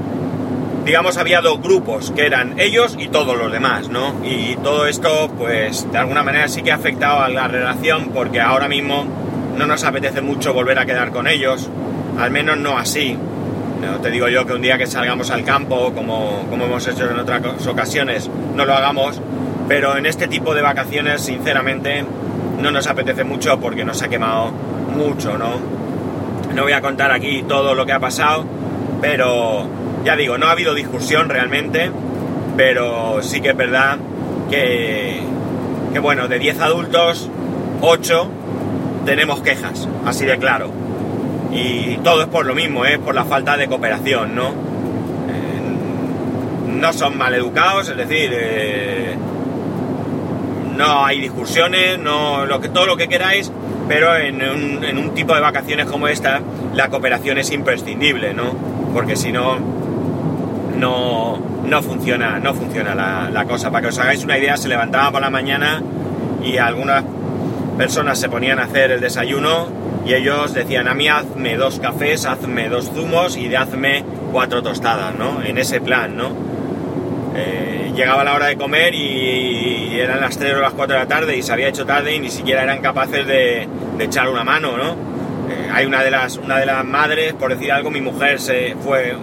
digamos, 0.87 1.16
había 1.16 1.40
dos 1.40 1.61
grupos, 1.61 2.12
que 2.12 2.25
eran 2.26 2.61
ellos 2.61 2.97
y 2.97 3.09
todos 3.09 3.37
los 3.37 3.50
demás, 3.50 3.88
¿no? 3.88 4.14
Y 4.25 4.55
todo 4.62 4.87
esto, 4.87 5.28
pues, 5.37 5.90
de 5.90 5.99
alguna 5.99 6.23
manera 6.23 6.47
sí 6.47 6.62
que 6.62 6.71
ha 6.71 6.76
afectado 6.76 7.23
a 7.23 7.28
la 7.28 7.49
relación, 7.49 8.11
porque 8.14 8.40
ahora 8.40 8.69
mismo 8.69 9.05
no 9.59 9.66
nos 9.66 9.83
apetece 9.83 10.21
mucho 10.21 10.55
volver 10.55 10.78
a 10.78 10.87
quedar 10.87 11.11
con 11.11 11.26
ellos, 11.26 11.69
al 12.21 12.31
menos 12.31 12.57
no 12.59 12.78
así. 12.78 13.19
No 13.81 14.00
te 14.00 14.12
digo 14.12 14.28
yo 14.28 14.47
que 14.47 14.52
un 14.52 14.62
día 14.62 14.78
que 14.78 14.87
salgamos 14.87 15.31
al 15.33 15.43
campo, 15.43 15.93
como, 15.93 16.47
como 16.49 16.66
hemos 16.66 16.87
hecho 16.87 17.11
en 17.11 17.19
otras 17.19 17.66
ocasiones, 17.66 18.31
no 18.55 18.64
lo 18.64 18.73
hagamos, 18.73 19.21
pero 19.66 19.97
en 19.97 20.07
este 20.07 20.28
tipo 20.28 20.55
de 20.55 20.62
vacaciones, 20.62 21.21
sinceramente, 21.21 22.05
no 22.61 22.71
nos 22.71 22.87
apetece 22.87 23.25
mucho 23.25 23.59
porque 23.59 23.85
nos 23.85 24.02
ha 24.02 24.09
quemado 24.09 24.52
mucho, 24.97 25.37
¿no? 25.37 25.59
No 26.55 26.62
voy 26.62 26.73
a 26.73 26.81
contar 26.81 27.11
aquí 27.11 27.43
todo 27.43 27.75
lo 27.75 27.85
que 27.85 27.93
ha 27.93 28.00
pasado, 28.00 28.45
pero 29.00 29.69
ya 30.07 30.15
digo, 30.15 30.39
no 30.39 30.47
ha 30.47 30.53
habido 30.53 30.73
discusión 30.73 31.29
realmente, 31.29 31.91
pero 32.57 33.25
sí 33.25 33.41
que 33.41 33.51
es 33.51 33.57
verdad 33.57 33.99
que, 34.49 35.21
que 35.93 35.99
bueno, 35.99 36.29
de 36.29 36.39
10 36.39 36.61
adultos, 36.61 37.29
8 37.81 38.29
tenemos 39.05 39.41
quejas, 39.41 39.89
así 40.05 40.25
de 40.25 40.39
claro. 40.39 40.71
Y 41.51 41.97
todo 42.05 42.23
es 42.23 42.29
por 42.29 42.47
lo 42.47 42.55
mismo, 42.55 42.85
es 42.85 42.99
por 42.99 43.17
la 43.17 43.25
falta 43.25 43.57
de 43.57 43.67
cooperación, 43.67 44.37
¿no? 44.37 44.51
Eh, 44.51 44.53
no 46.69 46.93
son 46.93 47.19
maleducados, 47.19 47.89
es 47.89 47.97
decir, 47.97 48.31
eh, 48.33 49.17
no 50.77 51.05
hay 51.05 51.21
discusiones, 51.21 51.99
no, 51.99 52.47
lo 52.47 52.61
que, 52.61 52.69
todo 52.69 52.87
lo 52.87 52.97
que 52.97 53.09
queráis, 53.09 53.51
pero 53.89 54.15
en 54.15 54.37
un, 54.37 54.85
en 54.85 54.99
un 54.99 55.15
tipo 55.15 55.35
de 55.35 55.41
vacaciones 55.41 55.87
como 55.87 56.07
esta, 56.07 56.43
la 56.75 56.91
cooperación 56.91 57.39
es 57.39 57.51
imprescindible, 57.51 58.35
¿no? 58.35 58.55
Porque 58.95 59.17
si 59.17 59.33
no, 59.33 59.86
no, 60.76 61.38
no 61.64 61.83
funciona, 61.83 62.38
no 62.38 62.54
funciona 62.54 62.95
la, 62.95 63.45
cosa. 63.45 63.71
Para 63.71 63.83
que 63.83 63.88
os 63.88 63.99
hagáis 63.99 64.25
una 64.25 64.38
idea, 64.38 64.56
se 64.56 64.68
levantaba 64.68 65.11
por 65.12 65.21
la 65.21 65.30
mañana 65.30 65.83
y 66.42 66.59
algunas 66.59 67.04
personas 67.76 68.18
se 68.18 68.28
ponían 68.28 68.59
a 68.59 68.64
hacer 68.64 68.90
el 68.90 69.00
desayuno 69.00 69.68
y 70.06 70.14
ellos 70.14 70.54
decían 70.54 70.88
a 70.88 70.95
mí 70.95 71.09
hazme 71.09 71.56
dos 71.56 71.80
cafés, 71.80 72.25
hazme 72.25 72.68
dos 72.68 72.90
zumos 72.95 73.37
y 73.37 73.54
hazme 73.54 74.04
cuatro 74.33 74.62
tostadas, 74.62 75.14
¿no? 75.14 75.42
En 75.42 75.59
ese 75.59 75.80
plan, 75.80 76.16
¿no? 76.16 76.30
Eh, 77.35 77.92
llegaba 77.95 78.25
la 78.25 78.35
hora 78.35 78.47
de 78.47 78.56
comer 78.56 78.95
y, 78.95 79.99
eran 79.99 80.21
las 80.21 80.38
3 80.38 80.54
o 80.54 80.61
las 80.61 80.75
4 80.75 80.95
de 80.95 81.00
la 81.02 81.09
tarde 81.09 81.37
y 81.37 81.42
se 81.42 81.52
había 81.52 81.68
hecho 81.68 81.87
tarde 81.87 82.14
y 82.14 82.21
ni 82.21 82.28
siquiera 82.28 82.62
eran 82.62 82.83
capaces 82.83 83.26
de, 83.26 83.66
echar 83.99 84.28
una 84.28 84.45
mano, 84.45 84.76
¿no? 84.76 84.90
Eh, 85.50 85.71
hay 85.73 85.87
una 85.87 86.02
de, 86.02 86.11
las, 86.11 86.37
una 86.37 86.59
de 86.59 86.66
las 86.66 86.85
madres, 86.85 87.33
por 87.33 87.50
decir 87.50 87.73
algo, 87.73 87.90
mi 87.90 88.02
mujer 88.02 88.38
se 88.38 88.76
fue 88.85 89.16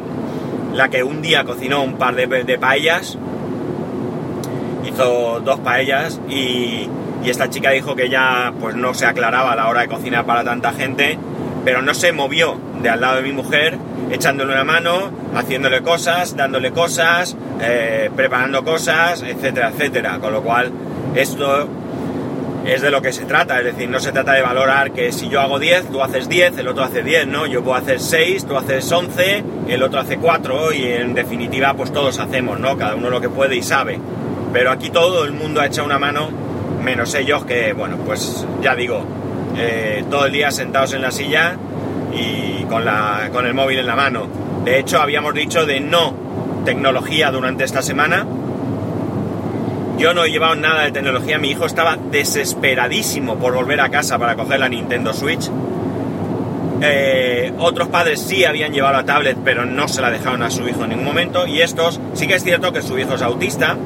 la 0.73 0.89
que 0.89 1.03
un 1.03 1.21
día 1.21 1.43
cocinó 1.43 1.83
un 1.83 1.97
par 1.97 2.15
de, 2.15 2.57
paellas, 2.57 3.17
hizo 4.85 5.39
dos 5.39 5.59
paellas 5.59 6.19
y, 6.29 6.89
esta 7.23 7.49
chica 7.49 7.69
dijo 7.69 7.95
que 7.95 8.09
ya 8.09 8.51
pues 8.59 8.75
no 8.75 8.93
se 8.93 9.05
aclaraba 9.05 9.53
a 9.53 9.55
la 9.55 9.69
hora 9.69 9.81
de 9.81 9.87
cocinar 9.87 10.25
para 10.25 10.43
tanta 10.43 10.73
gente, 10.73 11.17
pero 11.63 11.81
no 11.81 11.93
se 11.93 12.11
movió 12.11 12.57
de 12.81 12.89
al 12.89 12.99
lado 12.99 13.15
de 13.15 13.21
mi 13.21 13.31
mujer, 13.31 13.77
echándole 14.11 14.51
una 14.51 14.65
mano, 14.65 15.09
haciéndole 15.33 15.81
cosas, 15.81 16.35
dándole 16.35 16.71
cosas, 16.71 17.37
eh, 17.61 18.11
preparando 18.13 18.65
cosas, 18.65 19.21
etcétera, 19.21 19.69
etcétera. 19.69 20.19
Con 20.19 20.33
lo 20.33 20.41
cual, 20.41 20.73
esto 21.15 21.69
es 22.65 22.81
de 22.81 22.91
lo 22.91 23.01
que 23.01 23.11
se 23.11 23.25
trata, 23.25 23.59
es 23.59 23.65
decir, 23.65 23.89
no 23.89 23.99
se 23.99 24.11
trata 24.11 24.33
de 24.33 24.41
valorar 24.41 24.91
que 24.91 25.11
si 25.11 25.27
yo 25.27 25.41
hago 25.41 25.59
10, 25.59 25.91
tú 25.91 26.01
haces 26.01 26.29
10, 26.29 26.57
el 26.57 26.67
otro 26.67 26.83
hace 26.83 27.03
10, 27.03 27.27
¿no? 27.27 27.45
Yo 27.45 27.63
puedo 27.63 27.75
hacer 27.75 27.99
6, 27.99 28.45
tú 28.45 28.57
haces 28.57 28.89
11, 28.89 29.43
el 29.67 29.83
otro 29.83 29.99
hace 29.99 30.17
4 30.17 30.73
y 30.73 30.83
en 30.85 31.13
definitiva 31.13 31.73
pues 31.73 31.91
todos 31.91 32.19
hacemos, 32.19 32.59
¿no? 32.59 32.77
Cada 32.77 32.95
uno 32.95 33.09
lo 33.09 33.19
que 33.19 33.29
puede 33.29 33.55
y 33.55 33.63
sabe. 33.63 33.99
Pero 34.53 34.71
aquí 34.71 34.89
todo 34.89 35.25
el 35.25 35.33
mundo 35.33 35.59
ha 35.59 35.65
echado 35.65 35.85
una 35.85 35.99
mano, 35.99 36.29
menos 36.81 37.13
ellos 37.15 37.43
que, 37.45 37.73
bueno, 37.73 37.97
pues 38.05 38.45
ya 38.61 38.75
digo, 38.75 39.03
eh, 39.57 40.05
todo 40.09 40.25
el 40.25 40.31
día 40.31 40.51
sentados 40.51 40.93
en 40.93 41.01
la 41.01 41.11
silla 41.11 41.57
y 42.13 42.63
con, 42.65 42.85
la, 42.85 43.29
con 43.33 43.45
el 43.45 43.53
móvil 43.53 43.79
en 43.79 43.87
la 43.87 43.95
mano. 43.95 44.27
De 44.63 44.79
hecho, 44.79 45.01
habíamos 45.01 45.33
dicho 45.33 45.65
de 45.65 45.81
no 45.81 46.15
tecnología 46.63 47.29
durante 47.29 47.65
esta 47.65 47.81
semana, 47.81 48.25
yo 49.97 50.13
no 50.13 50.25
he 50.25 50.31
llevado 50.31 50.55
nada 50.55 50.83
de 50.83 50.91
tecnología, 50.91 51.37
mi 51.37 51.51
hijo 51.51 51.65
estaba 51.65 51.97
desesperadísimo 51.97 53.37
por 53.37 53.53
volver 53.53 53.79
a 53.81 53.89
casa 53.89 54.17
para 54.17 54.35
coger 54.35 54.59
la 54.59 54.69
Nintendo 54.69 55.13
Switch. 55.13 55.49
Eh, 56.81 57.53
otros 57.59 57.87
padres 57.87 58.19
sí 58.19 58.43
habían 58.43 58.73
llevado 58.73 58.95
la 58.95 59.05
tablet, 59.05 59.37
pero 59.43 59.65
no 59.65 59.87
se 59.87 60.01
la 60.01 60.11
dejaron 60.11 60.43
a 60.43 60.49
su 60.49 60.67
hijo 60.67 60.83
en 60.83 60.89
ningún 60.89 61.05
momento. 61.05 61.47
Y 61.47 61.61
estos, 61.61 61.99
sí 62.13 62.27
que 62.27 62.35
es 62.35 62.43
cierto 62.43 62.73
que 62.73 62.81
su 62.81 62.97
hijo 62.97 63.15
es 63.15 63.21
autista, 63.21 63.77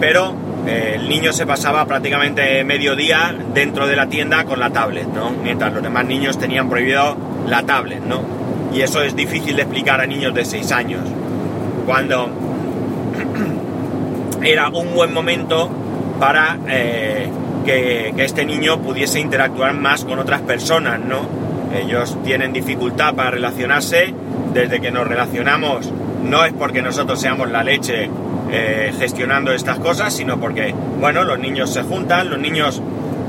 pero 0.00 0.34
eh, 0.66 0.96
el 0.96 1.08
niño 1.08 1.32
se 1.32 1.46
pasaba 1.46 1.86
prácticamente 1.86 2.62
medio 2.64 2.96
día 2.96 3.34
dentro 3.54 3.86
de 3.86 3.96
la 3.96 4.08
tienda 4.08 4.44
con 4.44 4.60
la 4.60 4.70
tablet, 4.70 5.06
¿no? 5.06 5.30
Mientras 5.30 5.72
los 5.72 5.82
demás 5.82 6.04
niños 6.04 6.38
tenían 6.38 6.68
prohibido 6.68 7.16
la 7.46 7.62
tablet, 7.62 8.02
¿no? 8.02 8.20
Y 8.74 8.82
eso 8.82 9.02
es 9.02 9.14
difícil 9.14 9.56
de 9.56 9.62
explicar 9.62 10.00
a 10.00 10.06
niños 10.06 10.34
de 10.34 10.44
6 10.44 10.72
años. 10.72 11.02
Cuando 11.86 12.28
era 14.44 14.68
un 14.68 14.94
buen 14.94 15.12
momento 15.12 15.70
para 16.20 16.58
eh, 16.68 17.28
que, 17.64 18.12
este 18.18 18.44
niño 18.44 18.80
pudiese 18.80 19.18
interactuar 19.20 19.74
más 19.74 20.04
con 20.04 20.18
otras 20.18 20.42
personas, 20.42 21.00
¿no? 21.00 21.26
Ellos 21.74 22.16
tienen 22.22 22.52
dificultad 22.52 23.14
para 23.14 23.30
relacionarse, 23.30 24.14
desde 24.52 24.80
que 24.80 24.92
nos 24.92 25.08
relacionamos 25.08 25.92
no 26.22 26.44
es 26.44 26.52
porque 26.52 26.80
nosotros 26.80 27.20
seamos 27.20 27.50
la 27.50 27.62
leche 27.62 28.08
eh, 28.50 28.92
gestionando 28.98 29.52
estas 29.52 29.78
cosas, 29.78 30.14
sino 30.14 30.38
porque, 30.38 30.74
bueno, 31.00 31.24
los 31.24 31.38
niños 31.38 31.72
se 31.72 31.82
juntan, 31.82 32.30
los 32.30 32.38
niños 32.38 32.80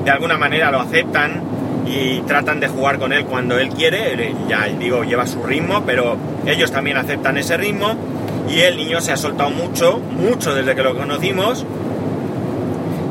de 0.04 0.12
alguna 0.12 0.38
manera 0.38 0.72
lo 0.72 0.80
aceptan 0.80 1.42
y 1.88 2.22
tratan 2.22 2.60
de 2.60 2.68
jugar 2.68 3.00
con 3.00 3.12
él 3.12 3.26
cuando 3.26 3.60
él 3.60 3.70
quiere, 3.70 4.34
ya 4.48 4.66
digo, 4.66 5.04
lleva 5.04 5.28
su 5.28 5.44
ritmo, 5.44 5.84
pero 5.86 6.18
ellos 6.46 6.72
también 6.72 6.98
aceptan 6.98 7.38
ese 7.38 7.58
ritmo 7.58 7.96
y 8.50 8.60
el 8.60 8.78
niño 8.78 9.02
se 9.02 9.12
ha 9.12 9.18
soltado 9.18 9.50
mucho, 9.50 10.00
mucho 10.00 10.54
desde 10.54 10.76
que 10.76 10.84
lo 10.84 10.96
conocimos 10.96 11.66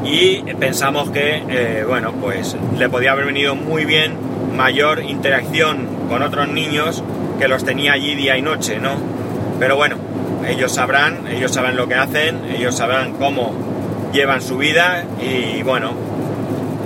y 0.05 0.43
pensamos 0.55 1.11
que, 1.11 1.43
eh, 1.49 1.85
bueno, 1.87 2.13
pues 2.13 2.57
le 2.79 2.89
podía 2.89 3.13
haber 3.13 3.27
venido 3.27 3.55
muy 3.55 3.85
bien 3.85 4.17
mayor 4.55 5.03
interacción 5.03 5.89
con 6.09 6.23
otros 6.23 6.49
niños 6.49 7.03
que 7.39 7.49
los 7.49 7.65
tenía 7.65 7.93
allí 7.93 8.15
día 8.15 8.37
y 8.37 8.43
noche, 8.43 8.79
¿no? 8.79 8.97
Pero 9.59 9.77
bueno, 9.77 9.97
ellos 10.47 10.73
sabrán, 10.73 11.27
ellos 11.29 11.53
saben 11.53 11.77
lo 11.77 11.89
que 11.89 11.95
hacen, 11.95 12.45
ellos 12.55 12.77
sabrán 12.77 13.15
cómo 13.15 13.53
llevan 14.13 14.43
su 14.43 14.59
vida 14.59 15.05
y 15.21 15.63
bueno, 15.63 15.93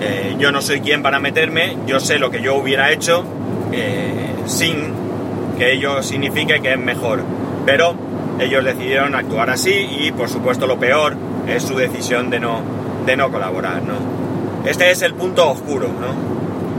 eh, 0.00 0.36
yo 0.38 0.52
no 0.52 0.62
soy 0.62 0.80
quien 0.80 1.02
para 1.02 1.18
meterme, 1.18 1.76
yo 1.86 2.00
sé 2.00 2.18
lo 2.18 2.30
que 2.30 2.40
yo 2.40 2.54
hubiera 2.54 2.92
hecho 2.92 3.24
eh, 3.72 4.32
sin 4.46 4.92
que 5.58 5.72
ello 5.72 6.02
signifique 6.02 6.60
que 6.60 6.72
es 6.72 6.78
mejor. 6.78 7.22
Pero 7.66 7.94
ellos 8.40 8.64
decidieron 8.64 9.14
actuar 9.14 9.50
así 9.50 9.88
y 10.00 10.12
por 10.12 10.28
supuesto 10.28 10.66
lo 10.66 10.78
peor 10.78 11.16
es 11.46 11.62
su 11.62 11.76
decisión 11.76 12.30
de 12.30 12.40
no, 12.40 12.62
de 13.06 13.16
no 13.16 13.30
colaborar. 13.30 13.82
Este 14.64 14.90
es 14.90 15.02
el 15.02 15.14
punto 15.14 15.48
oscuro. 15.50 15.88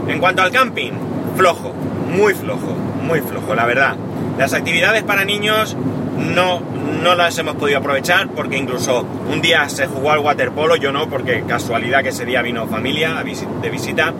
En 0.08 0.18
cuanto 0.18 0.42
al 0.42 0.50
camping, 0.50 0.92
flojo, 1.36 1.72
muy 2.08 2.34
flojo, 2.34 2.74
muy 3.02 3.20
flojo, 3.20 3.54
la 3.54 3.66
verdad. 3.66 3.96
Las 4.38 4.54
actividades 4.54 5.02
para 5.02 5.24
niños 5.24 5.76
no, 6.16 6.60
no 7.02 7.14
las 7.14 7.36
hemos 7.38 7.56
podido 7.56 7.78
aprovechar 7.78 8.28
porque 8.28 8.56
incluso 8.56 9.04
un 9.30 9.40
día 9.40 9.68
se 9.68 9.86
jugó 9.86 10.12
al 10.12 10.20
waterpolo, 10.20 10.76
yo 10.76 10.92
no, 10.92 11.08
porque 11.08 11.44
casualidad 11.46 12.02
que 12.02 12.10
ese 12.10 12.24
día 12.24 12.42
vino 12.42 12.66
familia 12.66 13.22
de 13.62 13.70
visita 13.70 14.14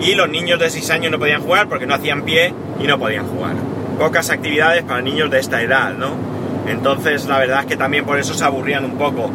y 0.00 0.14
los 0.14 0.28
niños 0.28 0.58
de 0.58 0.70
6 0.70 0.90
años 0.90 1.12
no 1.12 1.18
podían 1.18 1.42
jugar 1.42 1.68
porque 1.68 1.86
no 1.86 1.94
hacían 1.94 2.22
pie 2.22 2.52
y 2.80 2.86
no 2.86 2.98
podían 2.98 3.26
jugar. 3.26 3.54
Pocas 3.98 4.30
actividades 4.30 4.82
para 4.82 5.00
niños 5.02 5.30
de 5.30 5.38
esta 5.38 5.62
edad, 5.62 5.94
¿no? 5.94 6.33
Entonces 6.66 7.26
la 7.26 7.38
verdad 7.38 7.60
es 7.60 7.66
que 7.66 7.76
también 7.76 8.04
por 8.04 8.18
eso 8.18 8.34
se 8.34 8.44
aburrían 8.44 8.84
un 8.84 8.96
poco. 8.96 9.30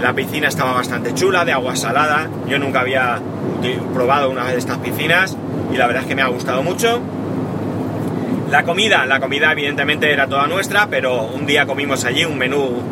La 0.00 0.12
piscina 0.12 0.48
estaba 0.48 0.72
bastante 0.72 1.14
chula, 1.14 1.44
de 1.44 1.52
agua 1.52 1.74
salada. 1.74 2.28
Yo 2.48 2.58
nunca 2.58 2.80
había 2.80 3.18
probado 3.94 4.30
una 4.30 4.46
de 4.46 4.58
estas 4.58 4.78
piscinas 4.78 5.36
y 5.72 5.76
la 5.76 5.86
verdad 5.86 6.02
es 6.02 6.08
que 6.08 6.14
me 6.14 6.22
ha 6.22 6.28
gustado 6.28 6.62
mucho. 6.62 7.00
La 8.50 8.62
comida, 8.62 9.06
la 9.06 9.18
comida 9.18 9.50
evidentemente 9.52 10.12
era 10.12 10.26
toda 10.26 10.46
nuestra, 10.46 10.86
pero 10.86 11.24
un 11.24 11.46
día 11.46 11.66
comimos 11.66 12.04
allí 12.04 12.24
un 12.24 12.38
menú 12.38 12.82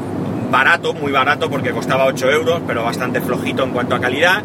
barato, 0.51 0.95
muy 0.95 1.13
barato 1.13 1.51
porque 1.51 1.71
costaba 1.71 2.07
8 2.07 2.31
euros, 2.31 2.63
pero 2.67 2.83
bastante 2.83 3.21
flojito 3.21 3.65
en 3.65 3.71
cuanto 3.71 3.95
a 3.95 4.01
calidad. 4.01 4.43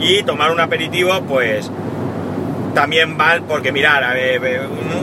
Y 0.00 0.22
tomar 0.22 0.50
un 0.50 0.60
aperitivo, 0.60 1.20
pues 1.28 1.70
también 2.74 3.16
mal 3.16 3.42
porque 3.42 3.72
mirar, 3.72 4.16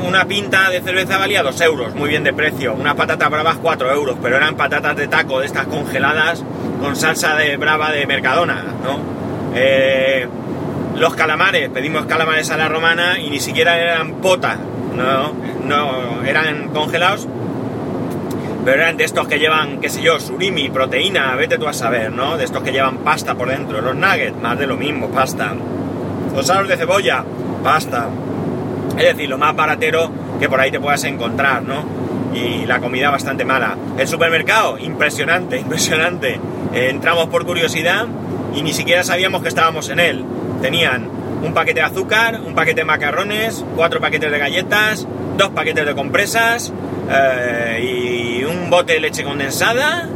una 0.05 0.25
pinta 0.25 0.69
de 0.69 0.81
cerveza 0.81 1.17
valía 1.17 1.43
2 1.43 1.61
euros, 1.61 1.95
muy 1.95 2.09
bien 2.09 2.23
de 2.23 2.33
precio. 2.33 2.73
Unas 2.73 2.95
patatas 2.95 3.29
bravas 3.29 3.57
4 3.57 3.91
euros, 3.91 4.17
pero 4.21 4.37
eran 4.37 4.55
patatas 4.55 4.95
de 4.95 5.07
taco 5.07 5.39
de 5.39 5.45
estas 5.45 5.67
congeladas 5.67 6.43
con 6.81 6.95
salsa 6.95 7.35
de 7.35 7.57
brava 7.57 7.91
de 7.91 8.05
Mercadona, 8.05 8.63
¿no? 8.83 8.99
Eh, 9.55 10.27
los 10.95 11.15
calamares, 11.15 11.69
pedimos 11.69 12.05
calamares 12.05 12.49
a 12.49 12.57
la 12.57 12.69
romana 12.69 13.19
y 13.19 13.29
ni 13.29 13.39
siquiera 13.39 13.79
eran 13.79 14.13
pota, 14.15 14.57
no, 14.95 15.33
no, 15.65 16.23
eran 16.25 16.69
congelados, 16.69 17.27
pero 18.65 18.81
eran 18.81 18.97
de 18.97 19.03
estos 19.03 19.27
que 19.27 19.39
llevan, 19.39 19.79
qué 19.79 19.89
sé 19.89 20.01
yo, 20.01 20.19
surimi, 20.19 20.69
proteína, 20.69 21.35
vete 21.35 21.57
tú 21.57 21.67
a 21.67 21.73
saber, 21.73 22.11
¿no? 22.11 22.37
De 22.37 22.45
estos 22.45 22.63
que 22.63 22.71
llevan 22.71 22.97
pasta 22.97 23.35
por 23.35 23.49
dentro, 23.49 23.79
los 23.81 23.95
nuggets, 23.95 24.35
más 24.41 24.57
de 24.57 24.67
lo 24.67 24.75
mismo, 24.75 25.09
pasta. 25.09 25.53
Los 26.35 26.49
aros 26.49 26.67
de 26.67 26.77
cebolla, 26.77 27.23
pasta. 27.63 28.07
Es 28.97 29.03
decir, 29.03 29.29
lo 29.29 29.37
más 29.37 29.55
baratero 29.55 30.09
que 30.39 30.49
por 30.49 30.59
ahí 30.59 30.71
te 30.71 30.79
puedas 30.79 31.03
encontrar, 31.03 31.63
¿no? 31.63 31.83
Y 32.33 32.65
la 32.65 32.79
comida 32.79 33.09
bastante 33.09 33.45
mala. 33.45 33.75
El 33.97 34.07
supermercado, 34.07 34.77
impresionante, 34.77 35.59
impresionante. 35.59 36.39
entramos 36.73 37.27
por 37.27 37.45
curiosidad 37.45 38.05
y 38.55 38.61
ni 38.61 38.73
siquiera 38.73 39.03
sabíamos 39.03 39.41
que 39.41 39.49
estábamos 39.49 39.89
en 39.89 39.99
él. 39.99 40.25
Tenían 40.61 41.09
un 41.43 41.53
paquete 41.53 41.79
de 41.79 41.85
azúcar, 41.85 42.41
un 42.45 42.55
paquete 42.55 42.81
de 42.81 42.85
macarrones, 42.85 43.63
cuatro 43.75 43.99
paquetes 43.99 44.31
de 44.31 44.39
galletas, 44.39 45.07
dos 45.37 45.49
paquetes 45.49 45.85
de 45.85 45.93
compresas 45.93 46.73
eh, 47.09 48.39
y 48.39 48.43
un 48.43 48.69
bote 48.69 48.93
de 48.93 48.99
leche 48.99 49.23
condensada 49.23 50.09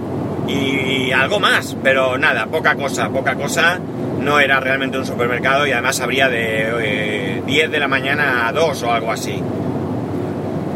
y 0.47 1.11
algo 1.11 1.39
más, 1.39 1.77
pero 1.83 2.17
nada, 2.17 2.47
poca 2.47 2.75
cosa, 2.75 3.09
poca 3.09 3.35
cosa. 3.35 3.79
No 4.19 4.39
era 4.39 4.59
realmente 4.59 4.97
un 4.97 5.05
supermercado 5.05 5.65
y 5.65 5.71
además 5.71 5.99
habría 5.99 6.29
de 6.29 6.71
10 7.45 7.65
eh, 7.65 7.67
de 7.67 7.79
la 7.79 7.87
mañana 7.87 8.47
a 8.47 8.51
2 8.51 8.83
o 8.83 8.91
algo 8.91 9.11
así. 9.11 9.41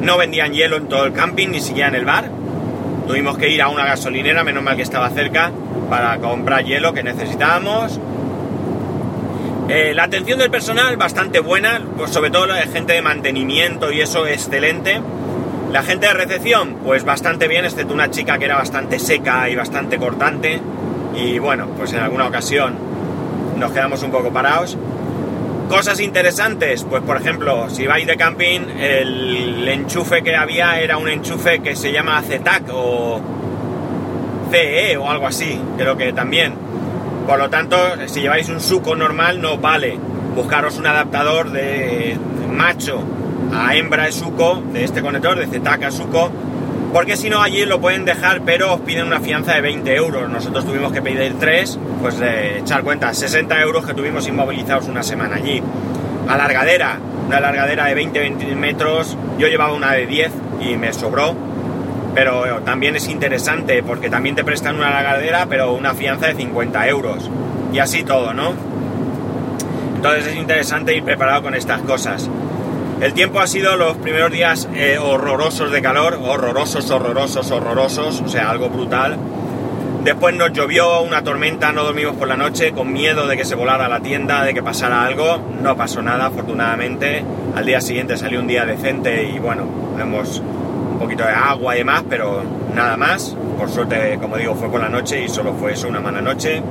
No 0.01 0.17
vendían 0.17 0.53
hielo 0.53 0.77
en 0.77 0.87
todo 0.87 1.05
el 1.05 1.13
camping, 1.13 1.49
ni 1.49 1.61
siquiera 1.61 1.89
en 1.89 1.95
el 1.95 2.05
bar. 2.05 2.29
Tuvimos 3.07 3.37
que 3.37 3.49
ir 3.49 3.61
a 3.61 3.69
una 3.69 3.85
gasolinera, 3.85 4.43
menos 4.43 4.63
mal 4.63 4.75
que 4.75 4.81
estaba 4.81 5.09
cerca, 5.09 5.51
para 5.89 6.17
comprar 6.19 6.63
hielo 6.63 6.93
que 6.93 7.03
necesitábamos 7.03 7.99
eh, 9.67 9.93
la 9.95 10.03
atención 10.03 10.37
del 10.37 10.51
personal 10.51 10.95
bastante 10.95 11.39
buena, 11.39 11.81
pues 11.97 12.11
sobre 12.11 12.29
todo 12.29 12.45
la 12.45 12.61
gente 12.67 12.93
de 12.93 13.01
mantenimiento 13.01 13.91
y 13.91 13.99
eso 13.99 14.27
excelente. 14.27 15.01
La 15.71 15.81
gente 15.81 16.05
de 16.05 16.13
recepción, 16.13 16.75
pues 16.83 17.03
bastante 17.03 17.47
bien, 17.47 17.65
excepto 17.65 17.91
una 17.93 18.11
chica 18.11 18.37
que 18.37 18.45
era 18.45 18.57
bastante 18.57 18.99
seca 18.99 19.49
y 19.49 19.55
bastante 19.55 19.97
cortante. 19.97 20.61
Y 21.15 21.39
bueno, 21.39 21.67
pues 21.77 21.93
en 21.93 21.99
alguna 21.99 22.27
ocasión 22.27 22.75
nos 23.57 23.71
quedamos 23.71 24.03
un 24.03 24.11
poco 24.11 24.31
parados. 24.31 24.77
Cosas 25.69 25.99
interesantes, 25.99 26.85
pues 26.87 27.01
por 27.03 27.17
ejemplo, 27.17 27.69
si 27.69 27.87
vais 27.87 28.05
de 28.05 28.15
camping, 28.15 28.61
el 28.79 29.67
enchufe 29.67 30.23
que 30.23 30.35
había 30.35 30.79
era 30.79 30.97
un 30.97 31.09
enchufe 31.09 31.59
que 31.59 31.75
se 31.75 31.91
llama 31.91 32.21
CETAC 32.21 32.69
o 32.71 33.19
CE 34.51 34.97
o 34.97 35.09
algo 35.09 35.27
así, 35.27 35.59
creo 35.77 35.97
que 35.97 36.13
también 36.13 36.65
por 37.25 37.39
lo 37.39 37.49
tanto, 37.49 37.75
si 38.05 38.21
lleváis 38.21 38.49
un 38.49 38.61
suco 38.61 38.95
normal 38.95 39.41
no 39.41 39.57
vale. 39.57 39.97
Buscaros 40.35 40.77
un 40.77 40.85
adaptador 40.85 41.51
de 41.51 42.15
macho 42.51 43.01
a 43.51 43.75
hembra 43.75 44.05
de 44.05 44.11
suco, 44.11 44.61
de 44.71 44.83
este 44.83 45.01
conector, 45.01 45.39
de 45.39 45.47
Zetaca 45.47 45.89
suco, 45.89 46.31
porque 46.95 47.17
si 47.17 47.29
no 47.29 47.41
allí 47.41 47.65
lo 47.65 47.81
pueden 47.81 48.05
dejar, 48.05 48.43
pero 48.45 48.75
os 48.75 48.79
piden 48.79 49.07
una 49.07 49.19
fianza 49.19 49.53
de 49.53 49.59
20 49.59 49.95
euros. 49.97 50.29
Nosotros 50.29 50.65
tuvimos 50.65 50.93
que 50.93 51.01
pedir 51.01 51.37
3, 51.37 51.77
pues 52.01 52.17
de 52.19 52.59
echar 52.59 52.83
cuenta, 52.85 53.13
60 53.13 53.61
euros 53.63 53.85
que 53.85 53.93
tuvimos 53.93 54.25
inmovilizados 54.29 54.87
una 54.87 55.03
semana 55.03 55.35
allí. 55.35 55.61
Alargadera, 56.25 56.97
una 57.27 57.35
alargadera 57.35 57.87
de 57.87 57.95
20, 57.95 58.55
metros, 58.55 59.17
yo 59.37 59.49
llevaba 59.49 59.73
una 59.73 59.91
de 59.91 60.07
10 60.07 60.31
y 60.61 60.77
me 60.77 60.93
sobró 60.93 61.35
pero 62.13 62.61
también 62.61 62.95
es 62.95 63.09
interesante 63.09 63.83
porque 63.83 64.09
también 64.09 64.35
te 64.35 64.45
prestan 64.45 64.77
una 64.77 64.89
lagadera, 64.89 65.47
pero 65.47 65.73
una 65.73 65.95
fianza 65.95 66.27
de 66.27 66.35
50 66.35 66.87
euros. 66.87 67.29
Y 67.73 67.79
así 67.79 68.05
todo, 68.05 68.33
¿no? 68.33 68.53
Entonces 69.97 70.27
es 70.27 70.37
interesante 70.37 70.95
ir 70.95 71.03
preparado 71.03 71.41
con 71.41 71.55
estas 71.55 71.81
cosas. 71.81 72.29
El 73.01 73.13
tiempo 73.13 73.41
ha 73.41 73.47
sido 73.47 73.75
los 73.75 73.97
primeros 73.97 74.31
días 74.31 74.69
eh, 74.73 74.97
horrorosos 74.97 75.69
de 75.69 75.81
calor, 75.81 76.17
horrorosos, 76.21 76.89
horrorosos, 76.89 77.51
horrorosos, 77.51 78.21
o 78.21 78.29
sea, 78.29 78.49
algo 78.49 78.69
brutal. 78.69 79.17
Después 80.05 80.33
nos 80.33 80.53
llovió 80.53 81.01
una 81.01 81.21
tormenta, 81.21 81.73
no 81.73 81.83
dormimos 81.83 82.15
por 82.15 82.29
la 82.29 82.37
noche, 82.37 82.71
con 82.71 82.93
miedo 82.93 83.27
de 83.27 83.35
que 83.35 83.43
se 83.43 83.55
volara 83.55 83.89
la 83.89 83.99
tienda, 83.99 84.43
de 84.43 84.53
que 84.53 84.63
pasara 84.63 85.03
algo. 85.03 85.39
No 85.61 85.75
pasó 85.75 86.01
nada, 86.01 86.27
afortunadamente. 86.27 87.23
Al 87.53 87.65
día 87.65 87.81
siguiente 87.81 88.15
salió 88.15 88.39
un 88.39 88.47
día 88.47 88.65
decente 88.65 89.29
y 89.29 89.39
bueno, 89.39 89.67
hemos 89.99 90.39
un 90.39 90.99
poquito 90.99 91.23
de 91.23 91.31
agua 91.31 91.75
y 91.75 91.79
demás, 91.79 92.03
pero 92.09 92.43
nada 92.73 92.95
más. 92.95 93.35
Por 93.57 93.69
suerte, 93.69 94.17
como 94.21 94.37
digo, 94.37 94.55
fue 94.55 94.69
por 94.69 94.79
la 94.79 94.89
noche 94.89 95.21
y 95.21 95.27
solo 95.27 95.53
fue 95.53 95.73
eso, 95.73 95.89
una 95.89 95.99
mala 95.99 96.21
noche. 96.21 96.61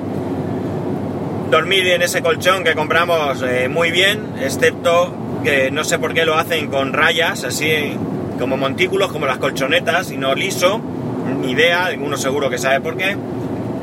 Dormir 1.50 1.86
en 1.88 2.00
ese 2.00 2.22
colchón 2.22 2.64
que 2.64 2.74
compramos 2.74 3.42
eh, 3.42 3.68
muy 3.68 3.90
bien, 3.90 4.34
excepto 4.40 5.23
que 5.44 5.70
no 5.70 5.84
sé 5.84 5.98
por 5.98 6.14
qué 6.14 6.24
lo 6.24 6.36
hacen 6.36 6.68
con 6.68 6.94
rayas, 6.94 7.44
así 7.44 7.96
como 8.40 8.56
montículos, 8.56 9.12
como 9.12 9.26
las 9.26 9.38
colchonetas, 9.38 10.10
y 10.10 10.16
no 10.16 10.34
liso, 10.34 10.80
ni 11.42 11.52
idea, 11.52 11.90
uno 12.00 12.16
seguro 12.16 12.48
que 12.48 12.58
sabe 12.58 12.80
por 12.80 12.96
qué. 12.96 13.16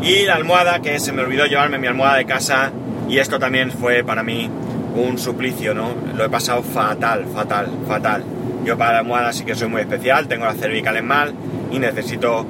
Y 0.01 0.25
la 0.25 0.35
almohada, 0.35 0.81
que 0.81 0.99
se 0.99 1.13
me 1.13 1.21
olvidó 1.21 1.45
llevarme 1.45 1.77
mi 1.77 1.85
almohada 1.85 2.17
de 2.17 2.25
casa, 2.25 2.71
y 3.07 3.19
esto 3.19 3.37
también 3.37 3.71
fue 3.71 4.03
para 4.03 4.23
mí 4.23 4.49
un 4.95 5.19
suplicio, 5.19 5.73
¿no? 5.75 5.93
Lo 6.15 6.25
he 6.25 6.29
pasado 6.29 6.63
fatal, 6.63 7.25
fatal, 7.33 7.67
fatal. 7.87 8.23
Yo 8.65 8.77
para 8.77 8.93
la 8.93 8.99
almohada 8.99 9.31
sí 9.31 9.45
que 9.45 9.53
soy 9.53 9.69
muy 9.69 9.81
especial, 9.81 10.27
tengo 10.27 10.45
las 10.45 10.57
cervicales 10.57 11.03
mal 11.03 11.33
y 11.71 11.79
necesito 11.79 12.45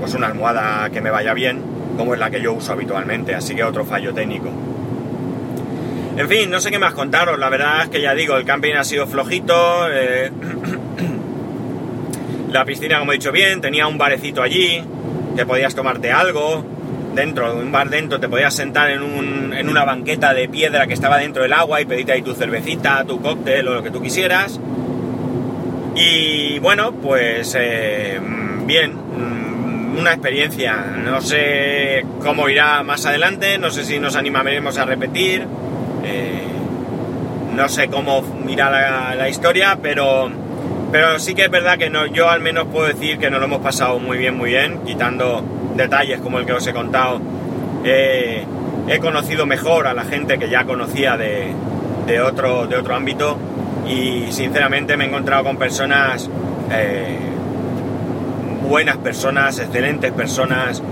pues 0.00 0.14
una 0.14 0.26
almohada 0.26 0.90
que 0.90 1.00
me 1.00 1.10
vaya 1.10 1.34
bien, 1.34 1.60
como 1.96 2.14
es 2.14 2.20
la 2.20 2.30
que 2.30 2.40
yo 2.40 2.54
uso 2.54 2.72
habitualmente, 2.72 3.34
así 3.34 3.54
que 3.54 3.62
otro 3.62 3.84
fallo 3.84 4.12
técnico. 4.12 4.50
En 6.16 6.28
fin, 6.28 6.48
no 6.48 6.60
sé 6.60 6.70
qué 6.70 6.78
más 6.78 6.94
contaros, 6.94 7.38
la 7.38 7.48
verdad 7.48 7.82
es 7.82 7.88
que 7.88 8.00
ya 8.00 8.14
digo, 8.14 8.36
el 8.36 8.44
camping 8.44 8.74
ha 8.74 8.84
sido 8.84 9.06
flojito, 9.06 9.88
eh, 9.90 10.30
la 12.50 12.64
piscina 12.64 13.00
como 13.00 13.12
he 13.12 13.16
dicho 13.16 13.32
bien, 13.32 13.60
tenía 13.60 13.88
un 13.88 13.98
barecito 13.98 14.40
allí, 14.40 14.80
que 15.36 15.44
podías 15.44 15.74
tomarte 15.74 16.12
algo, 16.12 16.64
dentro, 17.14 17.54
un 17.56 17.72
bar 17.72 17.90
dentro, 17.90 18.20
te 18.20 18.28
podías 18.28 18.54
sentar 18.54 18.90
en, 18.90 19.02
un, 19.02 19.52
en 19.52 19.68
una 19.68 19.84
banqueta 19.84 20.34
de 20.34 20.48
piedra 20.48 20.86
que 20.86 20.94
estaba 20.94 21.18
dentro 21.18 21.42
del 21.42 21.52
agua 21.52 21.80
y 21.80 21.84
pedirte 21.84 22.12
ahí 22.12 22.22
tu 22.22 22.34
cervecita, 22.34 23.04
tu 23.04 23.20
cóctel 23.20 23.66
o 23.68 23.74
lo 23.74 23.82
que 23.82 23.90
tú 23.90 24.02
quisieras. 24.02 24.60
Y 25.96 26.58
bueno, 26.58 26.92
pues 26.92 27.56
eh, 27.58 28.20
bien, 28.66 28.94
mm, 28.94 29.98
una 29.98 30.12
experiencia. 30.12 30.76
No 31.04 31.20
sé 31.20 32.04
cómo 32.20 32.48
irá 32.48 32.82
más 32.82 33.06
adelante, 33.06 33.58
no 33.58 33.70
sé 33.70 33.84
si 33.84 33.98
nos 33.98 34.16
animaremos 34.16 34.76
a 34.78 34.84
repetir, 34.84 35.46
eh, 36.04 36.42
no 37.54 37.68
sé 37.68 37.88
cómo 37.88 38.22
irá 38.48 39.14
la, 39.14 39.28
historia, 39.28 39.78
pero, 39.80 40.28
pero 40.90 41.18
sí 41.18 41.34
que 41.34 41.44
es 41.44 41.50
verdad 41.50 41.78
que 41.78 41.88
no, 41.88 42.06
yo 42.06 42.28
al 42.28 42.40
menos 42.40 42.66
puedo 42.66 42.88
decir 42.88 43.18
que 43.18 43.30
nos 43.30 43.40
lo 43.40 43.46
hemos 43.46 43.60
pasado 43.60 43.98
muy 43.98 44.18
bien, 44.18 44.36
muy 44.36 44.50
bien, 44.50 44.80
quitando 44.84 45.44
detalles 45.76 46.20
como 46.20 46.38
el 46.38 46.46
que 46.46 46.52
os 46.52 46.66
he 46.66 46.72
contado. 46.72 47.20
Eh, 47.84 48.44
he 48.88 48.98
conocido 48.98 49.46
mejor 49.46 49.86
a 49.86 49.94
la 49.94 50.04
gente 50.04 50.38
que 50.38 50.48
ya 50.48 50.64
conocía 50.64 51.16
de, 51.16 51.54
otro, 52.20 52.66
de 52.66 52.76
otro 52.76 52.94
ámbito 52.94 53.38
y 53.86 54.30
sinceramente 54.30 54.96
me 54.96 55.04
he 55.04 55.08
encontrado 55.08 55.44
con 55.44 55.56
personas, 55.56 56.28
eh, 56.72 57.18
buenas 58.68 58.96
personas, 58.98 59.58
excelentes 59.58 60.12
personas, 60.12 60.82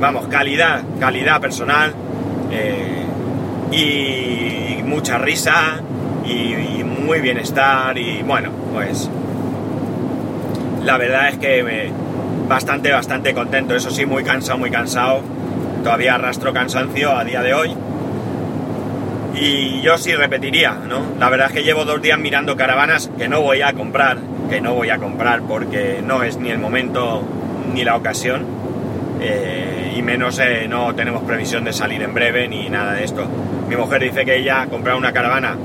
vamos, 0.00 0.26
calidad, 0.26 0.82
calidad 0.98 1.40
personal 1.40 1.94
y 3.72 4.82
mucha 4.84 5.18
risa 5.18 5.80
y, 6.24 6.84
muy 6.84 7.20
bienestar 7.20 7.98
y 7.98 8.22
bueno, 8.22 8.50
pues 8.72 9.10
la 10.84 10.96
verdad 10.98 11.30
es 11.30 11.38
que 11.38 11.90
bastante, 12.48 12.92
bastante 12.92 13.34
contento, 13.34 13.74
eso 13.74 13.90
sí, 13.90 14.06
muy 14.06 14.22
cansado, 14.22 14.58
muy 14.58 14.70
cansado, 14.70 15.20
todavía 15.82 16.14
arrastro 16.14 16.52
cansancio 16.52 17.10
a 17.16 17.24
día 17.24 17.42
de 17.42 17.54
hoy 17.54 17.74
y 19.34 19.80
yo 19.80 19.98
sí 19.98 20.14
repetiría, 20.14 20.74
¿no? 20.74 21.02
La 21.18 21.28
verdad 21.28 21.48
es 21.48 21.52
que 21.54 21.64
llevo 21.64 21.84
dos 21.84 22.00
días 22.00 22.18
mirando 22.18 22.56
caravanas 22.56 23.10
que 23.18 23.28
no 23.28 23.40
voy 23.40 23.62
a 23.62 23.72
comprar, 23.72 24.18
que 24.48 24.60
no 24.60 24.74
voy 24.74 24.90
a 24.90 24.98
comprar 24.98 25.42
porque 25.42 26.00
no 26.04 26.22
es 26.22 26.36
ni 26.36 26.50
el 26.50 26.58
momento 26.58 27.22
ni 27.72 27.84
la 27.84 27.96
ocasión. 27.96 28.44
Eh, 29.20 29.94
y 29.96 30.02
menos 30.02 30.38
eh, 30.40 30.66
no 30.68 30.94
tenemos 30.94 31.22
previsión 31.22 31.64
de 31.64 31.72
salir 31.72 32.02
en 32.02 32.12
breve 32.12 32.48
ni 32.48 32.68
nada 32.68 32.92
de 32.92 33.04
esto. 33.04 33.26
Mi 33.68 33.76
mujer 33.76 34.02
dice 34.02 34.24
que 34.24 34.36
ella 34.36 34.66
comprar 34.66 34.96
una 34.96 35.12
caravana 35.12 35.56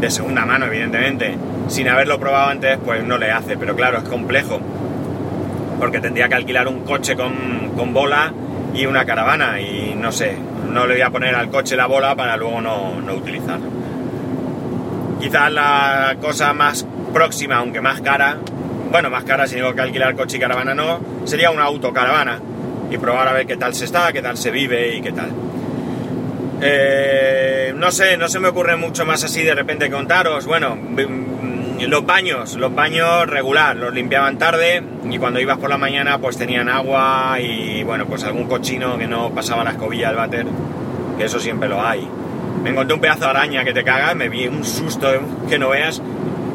de 0.00 0.10
segunda 0.10 0.44
mano, 0.44 0.66
evidentemente, 0.66 1.36
sin 1.68 1.88
haberlo 1.88 2.18
probado 2.18 2.50
antes, 2.50 2.78
pues 2.84 3.04
no 3.04 3.18
le 3.18 3.30
hace. 3.30 3.56
Pero 3.56 3.76
claro, 3.76 3.98
es 3.98 4.04
complejo. 4.04 4.60
Porque 5.78 6.00
tendría 6.00 6.28
que 6.28 6.34
alquilar 6.34 6.68
un 6.68 6.80
coche 6.80 7.16
con, 7.16 7.70
con 7.76 7.92
bola 7.92 8.32
y 8.74 8.86
una 8.86 9.04
caravana. 9.04 9.60
Y 9.60 9.94
no 9.94 10.12
sé, 10.12 10.36
no 10.72 10.86
le 10.86 10.94
voy 10.94 11.02
a 11.02 11.10
poner 11.10 11.34
al 11.34 11.50
coche 11.50 11.76
la 11.76 11.86
bola 11.86 12.16
para 12.16 12.36
luego 12.36 12.60
no, 12.60 13.14
utilizarlo. 13.14 13.66
Quizás 15.20 15.52
la 15.52 16.16
cosa 16.20 16.52
más 16.52 16.86
próxima, 17.12 17.56
aunque 17.56 17.80
más 17.80 18.00
cara, 18.00 18.38
bueno, 18.90 19.10
más 19.10 19.24
cara 19.24 19.46
si 19.46 19.56
tengo 19.56 19.74
que 19.74 19.82
alquilar 19.82 20.16
coche 20.16 20.38
y 20.38 20.40
caravana 20.40 20.74
no, 20.74 21.00
sería 21.24 21.50
una 21.50 21.64
autocaravana 21.64 22.40
y 22.90 22.98
probar 22.98 23.28
a 23.28 23.32
ver 23.32 23.46
qué 23.46 23.56
tal 23.56 23.74
se 23.74 23.84
está, 23.84 24.12
qué 24.12 24.22
tal 24.22 24.36
se 24.36 24.50
vive 24.50 24.96
y 24.96 25.02
qué 25.02 25.12
tal. 25.12 25.30
Eh, 26.64 27.74
no 27.76 27.90
sé, 27.90 28.16
no 28.16 28.28
se 28.28 28.38
me 28.38 28.48
ocurre 28.48 28.76
mucho 28.76 29.04
más 29.04 29.24
así 29.24 29.42
de 29.42 29.54
repente 29.54 29.90
contaros. 29.90 30.46
Bueno, 30.46 30.76
mm, 30.76 31.80
los 31.88 32.06
baños, 32.06 32.54
los 32.54 32.72
baños 32.72 33.26
regular, 33.26 33.74
los 33.76 33.92
limpiaban 33.92 34.38
tarde 34.38 34.80
y 35.10 35.18
cuando 35.18 35.40
ibas 35.40 35.58
por 35.58 35.68
la 35.68 35.78
mañana 35.78 36.18
pues 36.18 36.38
tenían 36.38 36.68
agua 36.68 37.38
y 37.40 37.82
bueno, 37.82 38.06
pues 38.06 38.22
algún 38.22 38.46
cochino 38.46 38.96
que 38.96 39.08
no 39.08 39.30
pasaba 39.30 39.64
la 39.64 39.70
escobilla 39.72 40.08
del 40.08 40.16
váter, 40.16 40.46
que 41.18 41.24
eso 41.24 41.40
siempre 41.40 41.68
lo 41.68 41.84
hay. 41.84 42.06
Me 42.62 42.70
encontré 42.70 42.94
un 42.94 43.00
pedazo 43.00 43.24
de 43.24 43.30
araña 43.30 43.64
que 43.64 43.72
te 43.72 43.82
caga, 43.82 44.14
me 44.14 44.28
vi 44.28 44.46
un 44.46 44.64
susto 44.64 45.08
que 45.48 45.58
no 45.58 45.70
veas, 45.70 46.00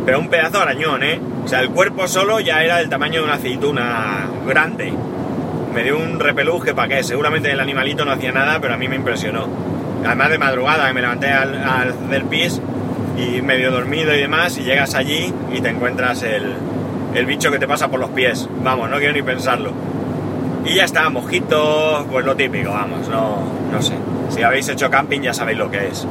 pero 0.06 0.20
un 0.20 0.30
pedazo 0.30 0.60
de 0.60 0.64
arañón, 0.64 1.04
¿eh? 1.04 1.20
O 1.44 1.48
sea, 1.50 1.60
el 1.60 1.70
cuerpo 1.70 2.08
solo 2.08 2.40
ya 2.40 2.64
era 2.64 2.78
del 2.78 2.88
tamaño 2.88 3.20
de 3.20 3.26
una 3.26 3.34
aceituna 3.34 4.30
grande. 4.48 4.94
Me 5.74 5.84
dio 5.84 5.98
un 5.98 6.18
repeluje 6.22 6.74
para 6.74 6.88
qué, 6.88 7.04
seguramente 7.04 7.52
el 7.52 7.60
animalito 7.60 8.06
no 8.06 8.12
hacía 8.12 8.32
nada, 8.32 8.62
pero 8.62 8.74
a 8.74 8.78
mí 8.78 8.88
me 8.88 8.96
impresionó. 8.96 9.77
Además 10.08 10.30
de 10.30 10.38
madrugada, 10.38 10.92
me 10.94 11.02
levanté 11.02 11.28
al, 11.28 11.56
al 11.62 12.10
del 12.10 12.24
pis 12.24 12.62
y 13.18 13.42
medio 13.42 13.72
dormido 13.72 14.16
y 14.16 14.20
demás, 14.20 14.58
y 14.58 14.64
llegas 14.64 14.96
allí 14.96 15.34
y 15.54 15.60
te 15.60 15.70
encuentras 15.70 16.24
el, 16.24 16.54
el 17.14 17.26
bicho 17.26 17.52
que 17.52 17.60
te 17.60 17.68
pasa 17.68 17.90
por 17.90 18.00
los 18.00 18.12
pies. 18.12 18.48
Vamos, 18.64 18.90
no 18.90 18.98
quiero 18.98 19.14
ni 19.14 19.22
pensarlo. 19.22 19.72
Y 20.66 20.76
ya 20.76 20.86
está, 20.86 21.10
mojitos, 21.10 22.06
pues 22.10 22.26
lo 22.26 22.36
típico, 22.36 22.72
vamos, 22.72 23.08
no, 23.10 23.44
no 23.72 23.82
sé. 23.82 23.96
Si 24.30 24.44
habéis 24.44 24.70
hecho 24.70 24.90
camping 24.90 25.22
ya 25.22 25.34
sabéis 25.34 25.58
lo 25.58 25.70
que 25.70 25.88
es. 25.88 26.08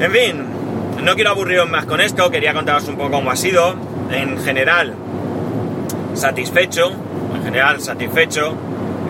En 0.00 0.10
fin, 0.12 0.44
no 1.02 1.14
quiero 1.14 1.30
aburriros 1.30 1.68
más 1.68 1.86
con 1.86 2.00
esto, 2.00 2.30
quería 2.30 2.54
contaros 2.54 2.86
un 2.88 2.96
poco 2.96 3.10
cómo 3.10 3.30
ha 3.30 3.36
sido. 3.36 3.74
En 4.10 4.38
general, 4.38 4.94
satisfecho, 6.14 6.92
en 7.34 7.42
general 7.42 7.80
satisfecho. 7.80 8.54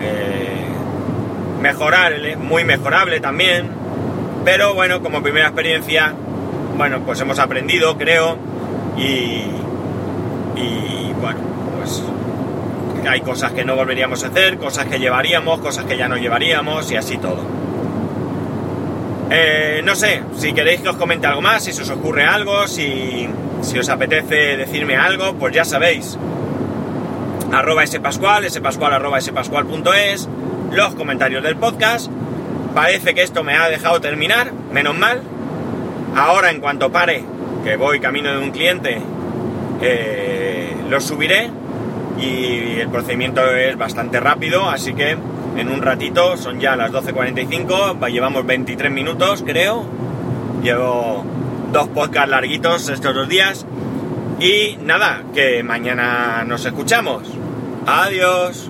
Eh, 0.01 0.44
mejorar, 1.65 2.13
muy 2.37 2.63
mejorable 2.63 3.19
también. 3.19 3.69
Pero 4.43 4.75
bueno, 4.75 5.01
como 5.01 5.23
primera 5.23 5.47
experiencia, 5.47 6.13
bueno, 6.77 6.99
pues 7.03 7.19
hemos 7.21 7.39
aprendido, 7.39 7.97
creo, 7.97 8.37
y, 8.97 9.41
y 10.55 11.13
bueno, 11.19 11.39
pues 11.77 12.03
hay 13.09 13.21
cosas 13.21 13.51
que 13.53 13.65
no 13.65 13.75
volveríamos 13.75 14.23
a 14.23 14.27
hacer, 14.27 14.57
cosas 14.57 14.85
que 14.85 14.99
llevaríamos, 14.99 15.59
cosas 15.59 15.85
que 15.85 15.97
ya 15.97 16.07
no 16.07 16.17
llevaríamos 16.17 16.91
y 16.91 16.97
así 16.97 17.17
todo. 17.17 17.43
Eh, 19.31 19.81
no 19.83 19.95
sé, 19.95 20.21
si 20.37 20.53
queréis 20.53 20.81
que 20.81 20.89
os 20.89 20.97
comente 20.97 21.25
algo 21.25 21.41
más, 21.41 21.63
si 21.63 21.73
se 21.73 21.81
os 21.81 21.89
ocurre 21.89 22.25
algo, 22.25 22.67
si, 22.67 23.27
si 23.61 23.79
os 23.79 23.89
apetece 23.89 24.57
decirme 24.57 24.95
algo, 24.97 25.33
pues 25.33 25.55
ya 25.55 25.65
sabéis. 25.65 26.15
Arroba 27.51 27.87
spascual, 27.87 28.47
spascual 28.51 28.93
arroba 28.93 29.19
spascual.es, 29.19 30.29
los 30.71 30.95
comentarios 30.95 31.43
del 31.43 31.55
podcast. 31.55 32.11
Parece 32.73 33.13
que 33.13 33.23
esto 33.23 33.43
me 33.43 33.55
ha 33.55 33.69
dejado 33.69 34.01
terminar, 34.01 34.51
menos 34.71 34.97
mal. 34.97 35.21
Ahora 36.15 36.51
en 36.51 36.59
cuanto 36.59 36.91
pare, 36.91 37.23
que 37.63 37.77
voy 37.77 37.99
camino 37.99 38.31
de 38.31 38.37
un 38.37 38.51
cliente, 38.51 39.01
eh, 39.81 40.75
lo 40.89 41.01
subiré 41.01 41.49
y 42.19 42.79
el 42.79 42.89
procedimiento 42.89 43.45
es 43.55 43.77
bastante 43.77 44.19
rápido, 44.19 44.69
así 44.69 44.93
que 44.93 45.17
en 45.57 45.69
un 45.69 45.81
ratito, 45.81 46.37
son 46.37 46.59
ya 46.59 46.75
las 46.75 46.91
12.45, 46.91 48.09
llevamos 48.09 48.45
23 48.45 48.91
minutos 48.91 49.43
creo, 49.45 49.85
llevo 50.61 51.25
dos 51.71 51.87
podcasts 51.89 52.29
larguitos 52.29 52.89
estos 52.89 53.15
dos 53.15 53.29
días 53.29 53.65
y 54.39 54.77
nada, 54.83 55.23
que 55.33 55.63
mañana 55.63 56.43
nos 56.45 56.65
escuchamos. 56.65 57.23
Adiós. 57.85 58.69